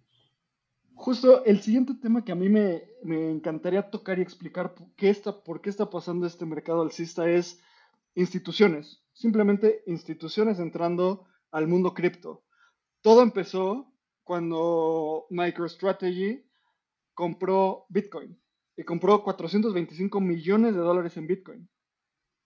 Justo 0.93 1.43
el 1.45 1.61
siguiente 1.61 1.95
tema 1.95 2.23
que 2.23 2.31
a 2.31 2.35
mí 2.35 2.49
me, 2.49 2.83
encantaría 3.03 3.89
tocar 3.89 4.19
y 4.19 4.21
explicar 4.21 4.75
por 4.75 4.93
qué, 4.95 5.09
está, 5.09 5.43
por 5.43 5.59
qué 5.61 5.71
está 5.71 5.89
pasando 5.89 6.27
este 6.27 6.45
mercado 6.45 6.83
alcista 6.83 7.27
es 7.27 7.59
instituciones. 8.13 9.03
Simplemente 9.13 9.83
instituciones 9.87 10.59
entrando 10.59 11.25
al 11.51 11.67
mundo 11.67 11.93
cripto. 11.93 12.43
Todo 13.01 13.21
empezó 13.21 13.93
cuando 14.23 15.25
MicroStrategy 15.29 16.45
compró 17.13 17.85
Bitcoin 17.89 18.39
y 18.77 18.83
compró 18.83 19.23
425 19.23 20.21
millones 20.21 20.73
de 20.75 20.81
dólares 20.81 21.17
en 21.17 21.27
Bitcoin. 21.27 21.69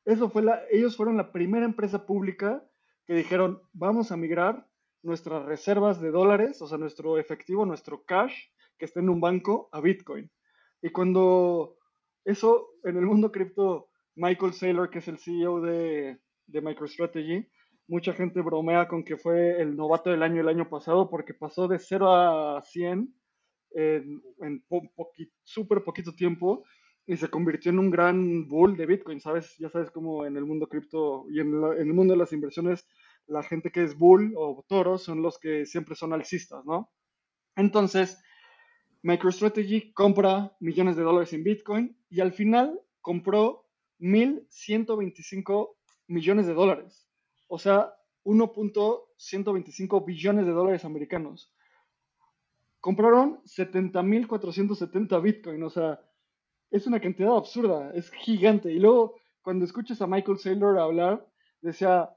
Eso 0.05 0.29
fue 0.29 0.43
ellos 0.71 0.95
fueron 0.95 1.17
la 1.17 1.31
primera 1.31 1.65
empresa 1.65 2.05
pública 2.05 2.63
que 3.05 3.13
dijeron, 3.13 3.61
vamos 3.73 4.11
a 4.11 4.17
migrar 4.17 4.67
nuestras 5.03 5.45
reservas 5.45 6.01
de 6.01 6.11
dólares, 6.11 6.61
o 6.61 6.67
sea, 6.67 6.77
nuestro 6.77 7.19
efectivo, 7.19 7.65
nuestro 7.65 8.03
cash, 8.05 8.33
que 8.77 8.85
está 8.85 8.99
en 8.99 9.09
un 9.09 9.21
banco, 9.21 9.69
a 9.71 9.79
Bitcoin. 9.79 10.31
Y 10.81 10.89
cuando 10.89 11.77
eso, 12.23 12.71
en 12.83 12.97
el 12.97 13.05
mundo 13.05 13.31
cripto, 13.31 13.89
Michael 14.15 14.53
Saylor, 14.53 14.89
que 14.89 14.99
es 14.99 15.07
el 15.07 15.19
CEO 15.19 15.61
de, 15.61 16.19
de 16.47 16.61
MicroStrategy, 16.61 17.47
mucha 17.87 18.13
gente 18.13 18.41
bromea 18.41 18.87
con 18.87 19.03
que 19.03 19.17
fue 19.17 19.61
el 19.61 19.75
novato 19.75 20.09
del 20.09 20.23
año 20.23 20.41
el 20.41 20.49
año 20.49 20.69
pasado 20.69 21.09
porque 21.09 21.33
pasó 21.33 21.67
de 21.67 21.79
0 21.79 22.13
a 22.13 22.61
100 22.61 23.13
en, 23.71 24.23
en 24.41 24.63
súper 25.43 25.83
poquito 25.83 26.13
tiempo 26.13 26.63
y 27.07 27.17
se 27.17 27.29
convirtió 27.29 27.71
en 27.71 27.79
un 27.79 27.91
gran 27.91 28.47
bull 28.47 28.75
de 28.75 28.85
Bitcoin, 28.85 29.19
¿sabes? 29.21 29.55
Ya 29.57 29.69
sabes 29.69 29.91
cómo 29.91 30.25
en 30.25 30.37
el 30.37 30.45
mundo 30.45 30.67
cripto 30.67 31.25
y 31.29 31.39
en, 31.39 31.53
el 31.53 31.93
mundo 31.93 32.13
de 32.13 32.19
las 32.19 32.33
inversiones, 32.33 32.87
la 33.27 33.43
gente 33.43 33.71
que 33.71 33.83
es 33.83 33.97
bull 33.97 34.33
o 34.35 34.65
toro 34.67 34.97
son 34.97 35.21
los 35.21 35.37
que 35.37 35.65
siempre 35.65 35.95
son 35.95 36.13
alcistas, 36.13 36.65
¿no? 36.65 36.91
Entonces, 37.55 38.19
MicroStrategy 39.03 39.93
compra 39.93 40.55
millones 40.59 40.95
de 40.95 41.03
dólares 41.03 41.31
en 41.33 41.43
Bitcoin 41.43 41.97
y 42.09 42.21
al 42.21 42.33
final 42.33 42.81
compró 43.01 43.67
1.125 43.99 45.75
millones 46.07 46.47
de 46.47 46.53
dólares. 46.53 47.04
O 47.47 47.57
sea, 47.59 47.93
1.125 48.23 50.05
billones 50.05 50.45
de 50.45 50.51
dólares 50.51 50.85
americanos. 50.85 51.53
Compraron 52.79 53.41
70.470 53.43 55.21
Bitcoin, 55.21 55.63
o 55.63 55.69
sea, 55.69 55.99
es 56.71 56.87
una 56.87 56.99
cantidad 56.99 57.35
absurda, 57.35 57.91
es 57.93 58.11
gigante. 58.11 58.71
Y 58.71 58.79
luego, 58.79 59.15
cuando 59.41 59.65
escuchas 59.65 60.01
a 60.01 60.07
Michael 60.07 60.39
Saylor 60.39 60.77
hablar, 60.77 61.27
decía, 61.61 62.15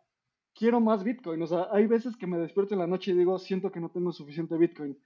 quiero 0.54 0.80
más 0.80 1.04
Bitcoin. 1.04 1.40
O 1.42 1.46
sea, 1.46 1.68
hay 1.70 1.86
veces 1.86 2.16
que 2.16 2.26
me 2.26 2.38
despierto 2.38 2.74
en 2.74 2.80
la 2.80 2.86
noche 2.86 3.12
y 3.12 3.14
digo, 3.14 3.38
siento 3.38 3.70
que 3.70 3.80
no 3.80 3.90
tengo 3.90 4.12
suficiente 4.12 4.56
Bitcoin. 4.56 4.98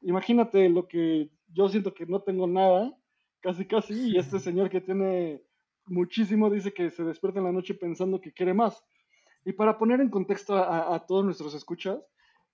Imagínate 0.00 0.68
lo 0.68 0.88
que 0.88 1.30
yo 1.52 1.68
siento 1.68 1.94
que 1.94 2.06
no 2.06 2.20
tengo 2.22 2.46
nada, 2.46 2.96
casi 3.40 3.66
casi, 3.66 4.12
y 4.12 4.18
este 4.18 4.38
señor 4.38 4.70
que 4.70 4.80
tiene 4.80 5.42
muchísimo 5.86 6.50
dice 6.50 6.72
que 6.72 6.90
se 6.90 7.04
despierta 7.04 7.38
en 7.38 7.46
la 7.46 7.52
noche 7.52 7.74
pensando 7.74 8.20
que 8.20 8.32
quiere 8.32 8.54
más. 8.54 8.82
Y 9.44 9.52
para 9.52 9.78
poner 9.78 10.00
en 10.00 10.08
contexto 10.08 10.56
a, 10.56 11.04
todos 11.06 11.24
nuestros 11.24 11.54
escuchas, 11.54 11.98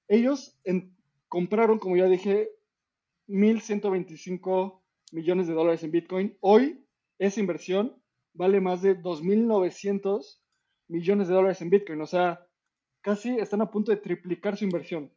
ellos 0.09 0.59
compraron, 1.29 1.79
como 1.79 1.97
ya 1.97 2.07
dije, 2.07 2.51
1125 3.27 4.83
millones 5.13 5.47
de 5.47 5.55
dólares 5.55 5.83
en 5.83 5.91
Bitcoin. 5.91 6.37
Hoy 6.41 6.85
esa 7.19 7.41
inversión 7.41 8.01
vale 8.33 8.61
más 8.61 8.83
de 8.83 8.99
2.900 9.01 10.39
millones 10.89 11.29
de 11.29 11.35
dólares 11.35 11.61
en 11.61 11.71
Bitcoin. 11.71 12.01
O 12.01 12.07
sea, 12.07 12.47
casi 13.03 13.37
están 13.39 13.61
a 13.61 13.71
punto 13.71 13.91
de 13.91 13.99
triplicar 13.99 14.57
su 14.57 14.65
inversión. 14.65 15.13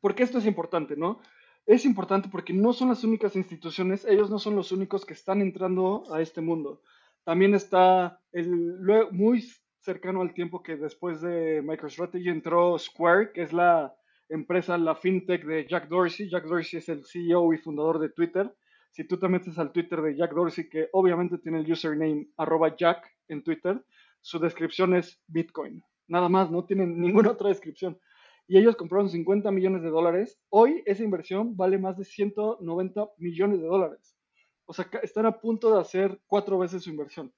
¿Por 0.00 0.14
qué 0.14 0.22
esto 0.22 0.38
es 0.38 0.46
importante, 0.46 0.96
no? 0.96 1.20
Es 1.66 1.84
importante 1.84 2.28
porque 2.30 2.52
no 2.52 2.72
son 2.72 2.88
las 2.88 3.04
únicas 3.04 3.36
instituciones, 3.36 4.04
ellos 4.06 4.30
no 4.30 4.38
son 4.38 4.56
los 4.56 4.72
únicos 4.72 5.04
que 5.04 5.12
están 5.12 5.42
entrando 5.42 6.04
a 6.12 6.22
este 6.22 6.40
mundo. 6.40 6.82
También 7.24 7.54
está 7.54 8.22
el, 8.32 8.80
muy 9.10 9.44
cercano 9.80 10.22
al 10.22 10.34
tiempo 10.34 10.62
que 10.62 10.76
después 10.76 11.20
de 11.20 11.62
MicroStrategy 11.62 12.28
entró 12.28 12.78
Square, 12.78 13.32
que 13.32 13.42
es 13.42 13.52
la 13.52 13.94
empresa, 14.28 14.76
la 14.78 14.94
fintech 14.94 15.44
de 15.44 15.66
Jack 15.66 15.88
Dorsey. 15.88 16.28
Jack 16.28 16.44
Dorsey 16.44 16.78
es 16.78 16.88
el 16.88 17.04
CEO 17.04 17.52
y 17.52 17.58
fundador 17.58 17.98
de 17.98 18.10
Twitter. 18.10 18.54
Si 18.90 19.04
tú 19.04 19.18
te 19.18 19.28
metes 19.28 19.58
al 19.58 19.72
Twitter 19.72 20.00
de 20.02 20.16
Jack 20.16 20.32
Dorsey, 20.32 20.68
que 20.68 20.88
obviamente 20.92 21.38
tiene 21.38 21.60
el 21.60 21.70
username 21.70 22.28
Jack 22.76 23.06
en 23.28 23.42
Twitter, 23.42 23.82
su 24.20 24.38
descripción 24.38 24.94
es 24.94 25.20
Bitcoin. 25.26 25.82
Nada 26.08 26.28
más, 26.28 26.50
no 26.50 26.64
tienen 26.64 27.00
ninguna 27.00 27.30
otra 27.30 27.48
descripción. 27.48 27.98
Y 28.46 28.58
ellos 28.58 28.76
compraron 28.76 29.10
50 29.10 29.50
millones 29.50 29.82
de 29.82 29.90
dólares. 29.90 30.40
Hoy 30.48 30.82
esa 30.86 31.04
inversión 31.04 31.54
vale 31.56 31.78
más 31.78 31.98
de 31.98 32.04
190 32.04 33.08
millones 33.18 33.60
de 33.60 33.66
dólares. 33.66 34.16
O 34.64 34.72
sea, 34.72 34.88
están 35.02 35.26
a 35.26 35.38
punto 35.38 35.74
de 35.74 35.80
hacer 35.80 36.18
cuatro 36.26 36.58
veces 36.58 36.82
su 36.82 36.90
inversión. 36.90 37.32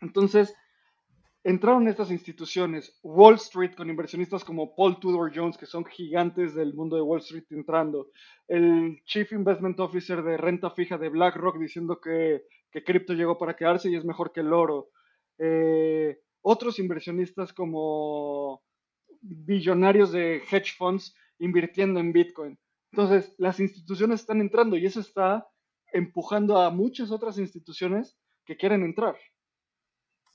Entonces, 0.00 0.54
entraron 1.46 1.86
estas 1.86 2.10
instituciones, 2.10 2.98
Wall 3.04 3.36
Street 3.36 3.76
con 3.76 3.88
inversionistas 3.88 4.42
como 4.42 4.74
Paul 4.74 4.98
Tudor 4.98 5.30
Jones, 5.32 5.56
que 5.56 5.66
son 5.66 5.84
gigantes 5.84 6.56
del 6.56 6.74
mundo 6.74 6.96
de 6.96 7.02
Wall 7.02 7.20
Street 7.20 7.44
entrando, 7.50 8.08
el 8.48 9.00
Chief 9.04 9.30
Investment 9.30 9.78
Officer 9.78 10.24
de 10.24 10.36
renta 10.36 10.70
fija 10.72 10.98
de 10.98 11.08
BlackRock 11.08 11.58
diciendo 11.58 12.00
que, 12.00 12.42
que 12.72 12.82
cripto 12.82 13.14
llegó 13.14 13.38
para 13.38 13.54
quedarse 13.54 13.88
y 13.88 13.94
es 13.94 14.04
mejor 14.04 14.32
que 14.32 14.40
el 14.40 14.52
oro, 14.52 14.88
eh, 15.38 16.18
otros 16.42 16.80
inversionistas 16.80 17.52
como 17.52 18.60
billonarios 19.20 20.10
de 20.10 20.42
hedge 20.50 20.74
funds 20.76 21.14
invirtiendo 21.38 22.00
en 22.00 22.12
Bitcoin. 22.12 22.58
Entonces, 22.90 23.36
las 23.38 23.60
instituciones 23.60 24.20
están 24.20 24.40
entrando 24.40 24.76
y 24.76 24.86
eso 24.86 24.98
está 24.98 25.46
empujando 25.92 26.58
a 26.58 26.70
muchas 26.70 27.12
otras 27.12 27.38
instituciones 27.38 28.18
que 28.44 28.56
quieren 28.56 28.82
entrar. 28.82 29.16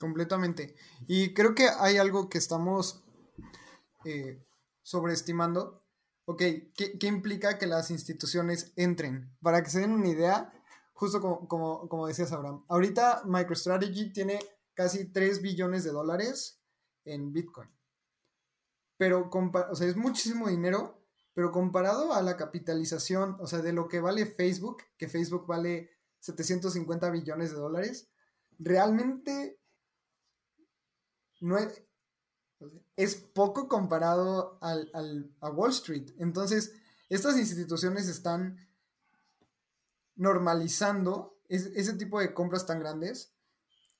Completamente. 0.02 0.74
Y 1.06 1.32
creo 1.32 1.54
que 1.54 1.68
hay 1.78 1.96
algo 1.96 2.28
que 2.28 2.38
estamos 2.38 3.04
eh, 4.04 4.44
sobreestimando, 4.82 5.84
ok, 6.24 6.42
¿qué, 6.74 7.06
implica 7.06 7.56
que 7.56 7.68
las 7.68 7.92
instituciones 7.92 8.72
entren? 8.74 9.32
Para 9.40 9.62
que 9.62 9.70
se 9.70 9.78
den 9.78 9.92
una 9.92 10.08
idea, 10.08 10.52
justo 10.92 11.20
como, 11.20 11.88
como, 11.88 12.08
decías, 12.08 12.32
Abraham, 12.32 12.64
ahorita 12.66 13.22
MicroStrategy 13.26 14.12
tiene 14.12 14.40
casi 14.74 15.04
3 15.04 15.40
billones 15.40 15.84
de 15.84 15.92
dólares 15.92 16.60
en 17.04 17.32
Bitcoin. 17.32 17.70
Pero, 18.96 19.30
o 19.30 19.76
sea, 19.76 19.86
es 19.86 19.94
muchísimo 19.94 20.48
dinero, 20.48 21.00
pero 21.32 21.52
comparado 21.52 22.12
a 22.12 22.22
la 22.22 22.36
capitalización, 22.36 23.36
o 23.38 23.46
sea, 23.46 23.60
de 23.60 23.72
lo 23.72 23.86
que 23.86 24.00
vale 24.00 24.26
Facebook, 24.26 24.78
que 24.98 25.06
Facebook 25.06 25.46
vale 25.46 25.90
750 26.18 27.08
billones 27.10 27.52
de 27.52 27.56
dólares, 27.56 28.08
realmente 28.58 29.61
no 31.42 31.58
es, 32.96 33.16
poco 33.34 33.68
comparado 33.68 34.58
a 34.60 35.50
Wall 35.50 35.70
Street. 35.70 36.12
Entonces, 36.18 36.72
estas 37.08 37.36
instituciones 37.36 38.08
están 38.08 38.56
normalizando 40.14 41.40
ese 41.48 41.94
tipo 41.94 42.20
de 42.20 42.32
compras 42.32 42.64
tan 42.64 42.78
grandes. 42.78 43.34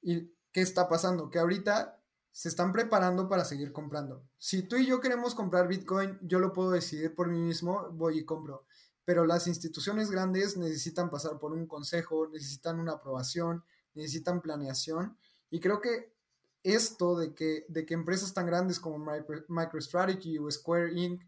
¿Y 0.01 0.33
qué 0.53 0.63
está 0.63 0.89
pasando? 0.89 1.31
Que 1.31 1.41
ahorita 1.41 2.01
se 2.31 2.49
están 2.49 2.73
preparando 2.73 3.29
para 3.29 3.45
seguir 3.45 3.73
comprando. 3.73 4.25
Si 4.39 4.63
tú 4.63 4.77
y 4.77 4.87
yo 4.87 5.01
queremos 5.01 5.35
comprar 5.35 5.69
Bitcoin, 5.69 6.19
yo 6.23 6.39
lo 6.39 6.53
puedo 6.53 6.71
decidir 6.71 7.15
por 7.15 7.29
mí 7.29 7.41
mismo, 7.41 7.91
voy 7.91 8.21
y 8.21 8.25
compro. 8.25 8.67
Pero 9.05 9.27
las 9.27 9.49
instituciones 9.49 10.11
grandes 10.11 10.57
necesitan 10.57 11.11
pasar 11.11 11.39
por 11.41 11.53
un 11.53 11.67
consejo, 11.67 12.29
necesitan 12.29 12.79
una 12.79 12.93
aprobación, 12.93 13.65
necesitan 13.95 14.41
planeación. 14.41 15.19
Y 15.51 15.61
creo 15.61 15.81
que 15.81 16.15
esto 16.63 17.19
de 17.19 17.35
que, 17.35 17.65
de 17.69 17.85
que 17.85 17.95
empresas 17.95 18.33
tan 18.35 18.47
grandes 18.47 18.79
como 18.79 19.05
MicroStrategy 19.49 20.39
o 20.39 20.51
Square 20.51 20.93
Inc. 20.95 21.23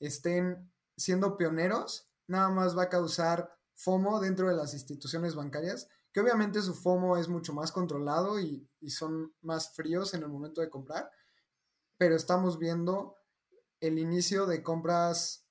estén 0.00 0.70
siendo 0.96 1.36
pioneros, 1.36 2.08
nada 2.26 2.48
más 2.48 2.76
va 2.76 2.84
a 2.84 2.88
causar 2.88 3.56
FOMO 3.74 4.20
dentro 4.20 4.48
de 4.48 4.54
las 4.54 4.74
instituciones 4.74 5.34
bancarias, 5.34 5.88
que 6.12 6.20
obviamente 6.20 6.62
su 6.62 6.74
FOMO 6.74 7.16
es 7.16 7.28
mucho 7.28 7.52
más 7.52 7.72
controlado 7.72 8.38
y, 8.38 8.68
y 8.80 8.90
son 8.90 9.34
más 9.40 9.74
fríos 9.74 10.14
en 10.14 10.22
el 10.22 10.28
momento 10.28 10.60
de 10.60 10.70
comprar, 10.70 11.10
pero 11.96 12.14
estamos 12.16 12.58
viendo 12.58 13.16
el 13.80 13.98
inicio 13.98 14.46
de 14.46 14.62
compras 14.62 15.46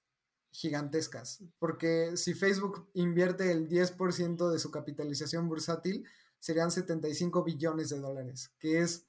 gigantescas, 0.52 1.44
porque 1.60 2.18
si 2.18 2.34
Facebook 2.34 2.90
invierte 2.94 3.52
el 3.52 3.70
10% 3.70 4.50
de 4.50 4.60
su 4.60 4.70
capitalización 4.70 5.48
bursátil, 5.48 6.06
serían 6.42 6.72
75 6.72 7.44
billones 7.44 7.90
de 7.90 8.00
dólares, 8.00 8.52
que 8.60 8.80
es 8.80 9.06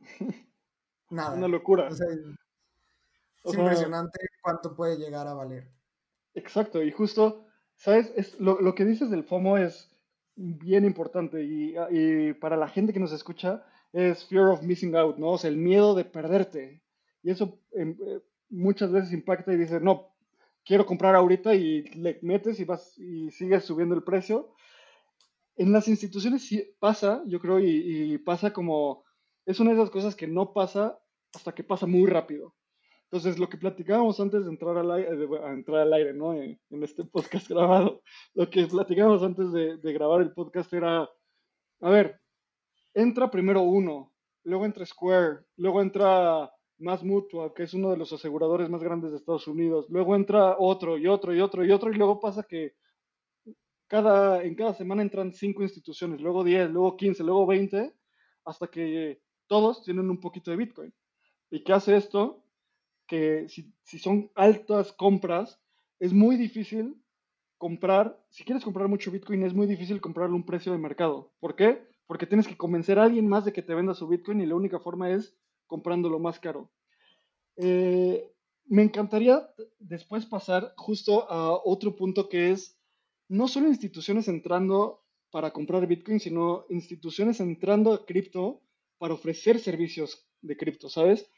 nada. 1.10 1.36
Una 1.36 1.48
locura. 1.48 1.88
es 1.88 2.00
impresionante 3.44 4.18
cuánto 4.42 4.74
puede 4.76 4.98
llegar 4.98 5.26
a 5.26 5.34
valer. 5.34 5.70
Exacto, 6.34 6.82
y 6.82 6.90
justo, 6.90 7.46
¿sabes? 7.76 8.12
Es, 8.16 8.38
lo, 8.38 8.74
que 8.74 8.84
dices 8.84 9.10
del 9.10 9.24
FOMO 9.24 9.56
es 9.58 9.90
bien 10.34 10.84
importante 10.84 11.42
y, 11.42 12.34
para 12.34 12.56
la 12.56 12.68
gente 12.68 12.92
que 12.92 13.00
nos 13.00 13.12
escucha 13.12 13.64
es 13.92 14.24
fear 14.26 14.48
of 14.48 14.62
missing 14.62 14.94
out, 14.96 15.18
¿no? 15.18 15.30
O 15.30 15.38
sea, 15.38 15.50
el 15.50 15.56
miedo 15.56 15.94
de 15.94 16.04
perderte. 16.04 16.82
Y 17.22 17.30
eso 17.30 17.60
em, 17.72 17.96
eh, 18.06 18.20
muchas 18.48 18.90
veces 18.92 19.12
impacta 19.12 19.52
y 19.52 19.56
dices, 19.56 19.82
no, 19.82 20.14
quiero 20.64 20.86
comprar 20.86 21.14
ahorita 21.14 21.54
y 21.54 21.82
le 21.94 22.18
metes 22.22 22.58
y 22.60 22.64
vas 22.64 22.98
y 22.98 23.30
sigues 23.30 23.64
subiendo 23.64 23.94
el 23.94 24.02
precio 24.02 24.54
en 25.60 25.72
las 25.72 25.88
instituciones 25.88 26.46
sí 26.46 26.74
pasa, 26.78 27.22
yo 27.26 27.38
creo, 27.38 27.60
y, 27.60 28.16
pasa 28.16 28.50
como, 28.50 29.04
es 29.44 29.60
una 29.60 29.72
de 29.72 29.76
esas 29.76 29.90
cosas 29.90 30.16
que 30.16 30.26
no 30.26 30.54
pasa 30.54 30.98
hasta 31.34 31.52
que 31.52 31.62
pasa 31.62 31.86
muy 31.86 32.06
rápido. 32.06 32.54
Entonces, 33.04 33.38
lo 33.38 33.46
que 33.50 33.58
platicábamos 33.58 34.18
antes 34.20 34.46
de 34.46 34.50
entrar 34.50 34.78
al 34.78 34.90
aire, 34.90 35.10
entrar 35.52 35.80
al 35.80 35.92
aire 35.92 36.14
¿no? 36.14 36.32
En, 36.32 36.58
este 36.82 37.04
podcast 37.04 37.46
grabado, 37.50 38.00
lo 38.32 38.48
que 38.48 38.66
platicábamos 38.68 39.22
antes 39.22 39.52
de, 39.52 39.92
grabar 39.92 40.22
el 40.22 40.32
podcast 40.32 40.72
era, 40.72 41.06
a 41.82 41.90
ver, 41.90 42.18
entra 42.94 43.30
primero 43.30 43.60
uno, 43.60 44.14
luego 44.44 44.64
entra 44.64 44.86
Square, 44.86 45.40
luego 45.56 45.82
entra 45.82 46.50
Mass 46.78 47.04
Mutual, 47.04 47.52
que 47.52 47.64
es 47.64 47.74
uno 47.74 47.90
de 47.90 47.98
los 47.98 48.10
aseguradores 48.14 48.70
más 48.70 48.82
grandes 48.82 49.10
de 49.10 49.18
Estados 49.18 49.46
Unidos, 49.46 49.84
luego 49.90 50.16
entra 50.16 50.56
otro 50.58 50.96
y 50.96 51.06
otro 51.06 51.34
y 51.34 51.40
otro 51.42 51.66
y 51.66 51.70
otro, 51.70 51.90
y 51.92 51.96
luego 51.96 52.18
pasa 52.18 52.44
que 52.44 52.72
cada, 53.90 54.44
en 54.44 54.54
cada 54.54 54.72
semana 54.72 55.02
entran 55.02 55.32
cinco 55.32 55.64
instituciones, 55.64 56.20
luego 56.20 56.44
10, 56.44 56.70
luego 56.70 56.96
15, 56.96 57.24
luego 57.24 57.44
20, 57.44 57.92
hasta 58.44 58.68
que 58.68 59.20
todos 59.48 59.82
tienen 59.82 60.08
un 60.08 60.20
poquito 60.20 60.52
de 60.52 60.56
Bitcoin. 60.56 60.94
¿Y 61.50 61.64
qué 61.64 61.72
hace 61.72 61.96
esto? 61.96 62.44
Que 63.08 63.48
si, 63.48 63.74
si 63.82 63.98
son 63.98 64.30
altas 64.36 64.92
compras, 64.92 65.60
es 65.98 66.12
muy 66.12 66.36
difícil 66.36 67.02
comprar, 67.58 68.16
si 68.28 68.44
quieres 68.44 68.62
comprar 68.62 68.86
mucho 68.86 69.10
Bitcoin, 69.10 69.42
es 69.42 69.54
muy 69.54 69.66
difícil 69.66 70.00
comprarle 70.00 70.36
un 70.36 70.46
precio 70.46 70.70
de 70.70 70.78
mercado. 70.78 71.32
¿Por 71.40 71.56
qué? 71.56 71.84
Porque 72.06 72.26
tienes 72.26 72.46
que 72.46 72.56
convencer 72.56 73.00
a 73.00 73.02
alguien 73.02 73.26
más 73.26 73.44
de 73.44 73.52
que 73.52 73.62
te 73.62 73.74
venda 73.74 73.94
su 73.94 74.06
Bitcoin 74.06 74.40
y 74.40 74.46
la 74.46 74.54
única 74.54 74.78
forma 74.78 75.10
es 75.10 75.36
comprándolo 75.66 76.20
más 76.20 76.38
caro. 76.38 76.70
Eh, 77.56 78.32
me 78.66 78.84
encantaría 78.84 79.50
después 79.80 80.26
pasar 80.26 80.74
justo 80.76 81.28
a 81.28 81.60
otro 81.64 81.96
punto 81.96 82.28
que 82.28 82.52
es 82.52 82.79
no 83.30 83.46
solo 83.46 83.68
instituciones 83.68 84.26
entrando 84.26 85.04
para 85.30 85.52
comprar 85.52 85.86
Bitcoin, 85.86 86.18
sino 86.18 86.66
instituciones 86.68 87.38
entrando 87.38 87.92
a 87.92 88.04
cripto 88.04 88.62
para 88.98 89.14
ofrecer 89.14 89.60
servicios 89.60 90.28
de 90.42 90.56
cripto, 90.56 90.88
¿sabes? 90.88 91.30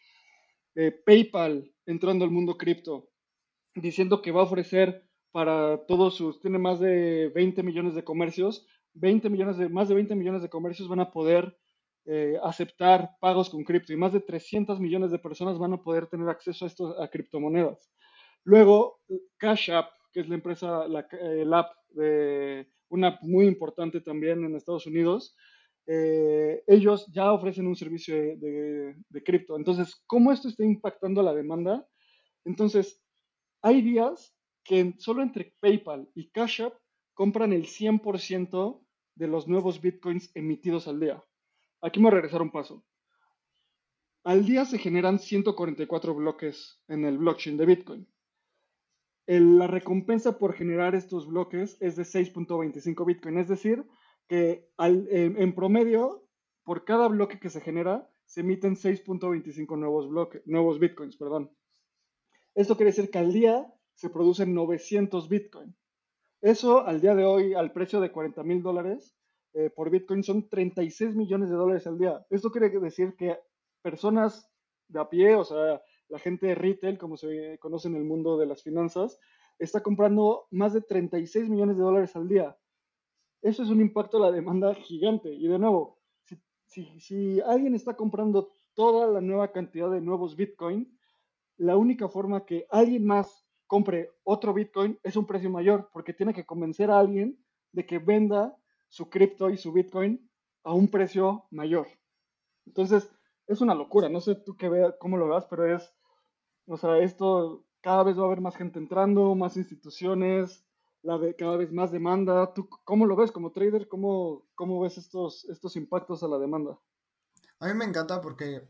Eh, 0.74 0.90
PayPal 0.90 1.70
entrando 1.84 2.24
al 2.24 2.30
mundo 2.30 2.56
cripto, 2.56 3.10
diciendo 3.74 4.22
que 4.22 4.32
va 4.32 4.40
a 4.40 4.44
ofrecer 4.44 5.06
para 5.32 5.84
todos 5.86 6.14
sus, 6.16 6.40
tiene 6.40 6.58
más 6.58 6.80
de 6.80 7.28
20 7.34 7.62
millones 7.62 7.94
de 7.94 8.04
comercios, 8.04 8.66
20 8.94 9.28
millones 9.28 9.58
de, 9.58 9.68
más 9.68 9.88
de 9.88 9.94
20 9.94 10.14
millones 10.14 10.40
de 10.40 10.48
comercios 10.48 10.88
van 10.88 11.00
a 11.00 11.10
poder 11.10 11.58
eh, 12.06 12.38
aceptar 12.42 13.10
pagos 13.20 13.50
con 13.50 13.64
cripto 13.64 13.92
y 13.92 13.96
más 13.96 14.14
de 14.14 14.20
300 14.20 14.80
millones 14.80 15.10
de 15.10 15.18
personas 15.18 15.58
van 15.58 15.74
a 15.74 15.82
poder 15.82 16.06
tener 16.06 16.28
acceso 16.30 16.64
a, 16.64 16.68
esto, 16.68 17.02
a 17.02 17.08
criptomonedas. 17.08 17.92
Luego, 18.44 19.00
Cash 19.36 19.70
App 19.70 19.90
que 20.12 20.20
es 20.20 20.28
la 20.28 20.34
empresa, 20.34 20.86
la, 20.88 21.06
el 21.20 21.52
app 21.52 21.72
de 21.90 22.68
una 22.88 23.08
app 23.08 23.22
muy 23.22 23.46
importante 23.46 24.00
también 24.00 24.44
en 24.44 24.54
Estados 24.54 24.86
Unidos, 24.86 25.34
eh, 25.86 26.62
ellos 26.66 27.06
ya 27.12 27.32
ofrecen 27.32 27.66
un 27.66 27.74
servicio 27.74 28.14
de, 28.14 28.94
de, 29.08 29.22
cripto. 29.24 29.56
Entonces, 29.56 30.02
¿cómo 30.06 30.30
esto 30.30 30.48
está 30.48 30.64
impactando 30.64 31.22
la 31.22 31.34
demanda? 31.34 31.88
Entonces, 32.44 33.02
hay 33.62 33.82
días 33.82 34.36
que 34.62 34.94
solo 34.98 35.22
entre 35.22 35.56
PayPal 35.60 36.08
y 36.14 36.30
Cash 36.30 36.62
App 36.62 36.74
compran 37.14 37.52
el 37.52 37.66
100% 37.66 38.84
de 39.14 39.26
los 39.26 39.48
nuevos 39.48 39.80
bitcoins 39.80 40.30
emitidos 40.34 40.86
al 40.86 41.00
día. 41.00 41.24
Aquí 41.80 41.98
me 41.98 42.04
voy 42.04 42.12
a 42.12 42.20
regresar 42.20 42.42
un 42.42 42.52
paso. 42.52 42.84
Al 44.24 44.44
día 44.46 44.64
se 44.64 44.78
generan 44.78 45.18
144 45.18 46.14
bloques 46.14 46.80
en 46.86 47.04
el 47.04 47.18
blockchain 47.18 47.56
de 47.56 47.66
Bitcoin 47.66 48.11
la 49.26 49.66
recompensa 49.66 50.38
por 50.38 50.54
generar 50.54 50.94
estos 50.94 51.26
bloques 51.26 51.76
es 51.80 51.96
de 51.96 52.02
6.25 52.02 53.06
Bitcoin. 53.06 53.38
Es 53.38 53.48
decir, 53.48 53.86
que 54.28 54.68
en, 54.78 55.54
promedio, 55.54 56.26
por 56.64 56.84
cada 56.84 57.08
bloque 57.08 57.38
que 57.38 57.50
se 57.50 57.60
genera, 57.60 58.08
se 58.24 58.40
emiten 58.40 58.74
6.25 58.76 59.78
nuevos, 59.78 60.08
bloques, 60.08 60.42
nuevos 60.46 60.78
Bitcoins. 60.78 61.16
Perdón. 61.16 61.50
Esto 62.54 62.76
quiere 62.76 62.90
decir 62.90 63.10
que 63.10 63.18
al 63.18 63.32
día 63.32 63.72
se 63.94 64.10
producen 64.10 64.54
900 64.54 65.28
Bitcoin. 65.28 65.76
Eso 66.40 66.84
al 66.84 67.00
día 67.00 67.14
de 67.14 67.24
hoy, 67.24 67.54
al 67.54 67.72
precio 67.72 68.00
de 68.00 68.10
40 68.10 68.42
mil 68.42 68.62
dólares 68.62 69.16
eh, 69.54 69.70
por 69.70 69.90
Bitcoin, 69.90 70.24
son 70.24 70.48
36 70.48 71.14
millones 71.14 71.50
de 71.50 71.56
dólares 71.56 71.86
al 71.86 71.98
día. 71.98 72.26
Esto 72.30 72.50
quiere 72.50 72.68
decir 72.68 73.14
que 73.16 73.38
personas 73.80 74.50
de 74.88 75.00
a 75.00 75.08
pie, 75.08 75.34
o 75.36 75.44
sea, 75.44 75.80
la 76.12 76.18
gente 76.18 76.46
de 76.46 76.54
retail, 76.54 76.98
como 76.98 77.16
se 77.16 77.58
conoce 77.58 77.88
en 77.88 77.96
el 77.96 78.04
mundo 78.04 78.36
de 78.36 78.44
las 78.44 78.62
finanzas, 78.62 79.18
está 79.58 79.82
comprando 79.82 80.46
más 80.50 80.74
de 80.74 80.82
36 80.82 81.48
millones 81.48 81.78
de 81.78 81.82
dólares 81.82 82.14
al 82.16 82.28
día. 82.28 82.54
Eso 83.40 83.62
es 83.62 83.70
un 83.70 83.80
impacto 83.80 84.18
a 84.18 84.20
la 84.28 84.30
demanda 84.30 84.74
gigante. 84.74 85.32
Y 85.32 85.48
de 85.48 85.58
nuevo, 85.58 85.98
si, 86.66 87.40
alguien 87.40 87.74
está 87.74 87.96
comprando 87.96 88.50
toda 88.74 89.06
la 89.06 89.22
nueva 89.22 89.52
cantidad 89.52 89.90
de 89.90 90.02
nuevos 90.02 90.36
Bitcoin, 90.36 90.94
la 91.56 91.78
única 91.78 92.10
forma 92.10 92.44
que 92.44 92.66
alguien 92.68 93.06
más 93.06 93.46
compre 93.66 94.10
otro 94.22 94.52
Bitcoin 94.52 94.98
es 95.02 95.16
un 95.16 95.26
precio 95.26 95.48
mayor, 95.48 95.88
porque 95.94 96.12
tiene 96.12 96.34
que 96.34 96.44
convencer 96.44 96.90
a 96.90 96.98
alguien 96.98 97.42
de 97.72 97.86
que 97.86 97.98
venda 97.98 98.54
su 98.90 99.08
cripto 99.08 99.48
y 99.48 99.56
su 99.56 99.72
Bitcoin 99.72 100.30
a 100.62 100.74
un 100.74 100.88
precio 100.88 101.46
mayor. 101.50 101.88
Entonces, 102.66 103.10
es 103.46 103.62
una 103.62 103.74
locura. 103.74 104.10
No 104.10 104.20
sé 104.20 104.34
tú 104.34 104.58
qué 104.58 104.68
vea, 104.68 104.98
cómo 104.98 105.16
lo 105.16 105.28
veas, 105.28 105.46
pero 105.46 105.74
es 105.74 105.90
o 106.66 106.76
sea, 106.76 106.98
esto 106.98 107.64
cada 107.80 108.04
vez 108.04 108.16
va 108.18 108.22
a 108.22 108.26
haber 108.26 108.40
más 108.40 108.56
gente 108.56 108.78
entrando, 108.78 109.34
más 109.34 109.56
instituciones, 109.56 110.64
la 111.02 111.18
de, 111.18 111.34
cada 111.34 111.56
vez 111.56 111.72
más 111.72 111.90
demanda. 111.90 112.54
¿Tú 112.54 112.68
cómo 112.84 113.06
lo 113.06 113.16
ves 113.16 113.32
como 113.32 113.52
trader? 113.52 113.88
¿Cómo, 113.88 114.46
cómo 114.54 114.80
ves 114.80 114.98
estos, 114.98 115.44
estos 115.46 115.76
impactos 115.76 116.22
a 116.22 116.28
la 116.28 116.38
demanda? 116.38 116.78
A 117.58 117.66
mí 117.66 117.74
me 117.74 117.84
encanta 117.84 118.20
porque 118.20 118.62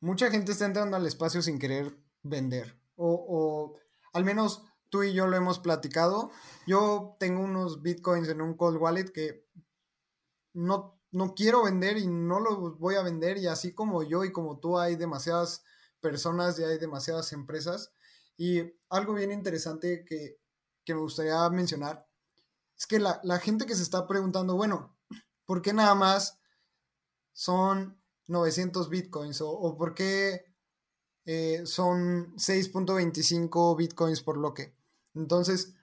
mucha 0.00 0.30
gente 0.30 0.52
está 0.52 0.66
entrando 0.66 0.96
al 0.96 1.06
espacio 1.06 1.42
sin 1.42 1.58
querer 1.58 1.96
vender. 2.22 2.76
O, 2.96 3.74
al 4.12 4.24
menos 4.24 4.64
tú 4.88 5.02
y 5.02 5.12
yo 5.12 5.26
lo 5.26 5.36
hemos 5.36 5.58
platicado. 5.58 6.30
Yo 6.66 7.16
tengo 7.18 7.40
unos 7.40 7.82
bitcoins 7.82 8.28
en 8.28 8.40
un 8.40 8.54
cold 8.54 8.80
wallet 8.80 9.12
que 9.12 9.44
no, 10.54 10.98
no 11.10 11.34
quiero 11.34 11.64
vender 11.64 11.98
y 11.98 12.06
no 12.06 12.40
los 12.40 12.78
voy 12.78 12.94
a 12.94 13.02
vender. 13.02 13.36
Y 13.38 13.46
así 13.46 13.74
como 13.74 14.02
yo 14.02 14.24
y 14.24 14.32
como 14.32 14.58
tú 14.58 14.78
hay 14.78 14.96
demasiadas 14.96 15.64
personas 16.04 16.58
y 16.58 16.64
hay 16.64 16.76
demasiadas 16.76 17.32
empresas. 17.32 17.94
Y 18.36 18.60
algo 18.90 19.14
bien 19.14 19.32
interesante 19.32 20.04
que, 20.04 20.38
me 20.86 21.00
gustaría 21.00 21.48
mencionar 21.48 22.06
es 22.76 22.86
que 22.86 22.98
la, 22.98 23.38
gente 23.38 23.64
que 23.64 23.74
se 23.74 23.82
está 23.82 24.06
preguntando, 24.06 24.54
bueno, 24.54 24.94
¿por 25.46 25.62
qué 25.62 25.72
nada 25.72 25.94
más 25.94 26.38
son 27.32 27.98
900 28.26 28.90
bitcoins? 28.90 29.40
¿O, 29.40 29.76
por 29.78 29.94
qué 29.94 30.44
eh, 31.24 31.62
son 31.64 32.36
6.25 32.36 33.76
bitcoins 33.78 34.20
por 34.20 34.36
bloque? 34.36 34.76
Entonces, 35.14 35.74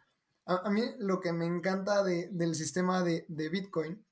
a, 0.46 0.70
mí 0.70 0.84
lo 1.00 1.20
que 1.20 1.34
me 1.34 1.48
encanta 1.48 2.04
del 2.04 2.54
sistema 2.54 3.02
de, 3.02 3.26
de, 3.28 3.50
Bitcoin 3.50 4.06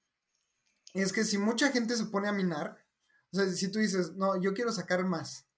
es 0.94 1.12
que 1.14 1.24
si 1.24 1.38
mucha 1.38 1.72
gente 1.72 1.96
se 1.96 2.06
pone 2.06 2.30
a 2.30 2.34
minar, 2.34 2.78
o 3.32 3.38
sea, 3.38 3.48
si 3.50 3.70
tú 3.70 3.80
dices, 3.80 4.16
no, 4.16 4.42
yo 4.42 4.54
quiero 4.54 4.72
sacar 4.72 5.04
más, 5.06 5.49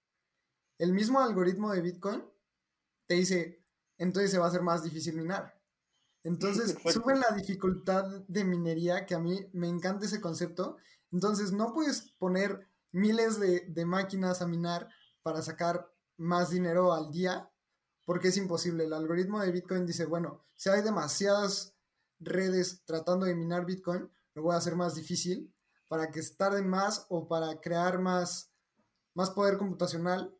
el 0.78 0.92
mismo 0.92 1.20
algoritmo 1.20 1.72
de 1.72 1.80
Bitcoin 1.80 2.24
te 3.06 3.14
dice, 3.14 3.64
entonces 3.98 4.30
se 4.30 4.38
va 4.38 4.46
a 4.46 4.48
hacer 4.48 4.62
más 4.62 4.82
difícil 4.82 5.16
minar. 5.16 5.60
Entonces 6.24 6.76
sube 6.92 7.16
la 7.16 7.34
dificultad 7.36 8.04
de 8.28 8.44
minería, 8.44 9.06
que 9.06 9.14
a 9.14 9.18
mí 9.18 9.48
me 9.52 9.68
encanta 9.68 10.06
ese 10.06 10.20
concepto. 10.20 10.76
Entonces 11.10 11.52
no 11.52 11.72
puedes 11.72 12.12
poner 12.18 12.68
miles 12.92 13.40
de, 13.40 13.66
de 13.68 13.84
máquinas 13.84 14.40
a 14.40 14.46
minar 14.46 14.88
para 15.22 15.42
sacar 15.42 15.92
más 16.16 16.50
dinero 16.50 16.92
al 16.92 17.10
día, 17.10 17.50
porque 18.04 18.28
es 18.28 18.36
imposible. 18.36 18.84
El 18.84 18.92
algoritmo 18.92 19.40
de 19.40 19.50
Bitcoin 19.50 19.86
dice, 19.86 20.06
bueno, 20.06 20.44
si 20.54 20.68
hay 20.68 20.82
demasiadas 20.82 21.74
redes 22.20 22.82
tratando 22.84 23.26
de 23.26 23.34
minar 23.34 23.66
Bitcoin, 23.66 24.08
lo 24.34 24.42
voy 24.42 24.54
a 24.54 24.58
hacer 24.58 24.76
más 24.76 24.94
difícil 24.94 25.52
para 25.88 26.10
que 26.10 26.22
tarden 26.22 26.68
más 26.68 27.06
o 27.08 27.28
para 27.28 27.60
crear 27.60 27.98
más, 28.00 28.50
más 29.14 29.30
poder 29.30 29.58
computacional 29.58 30.34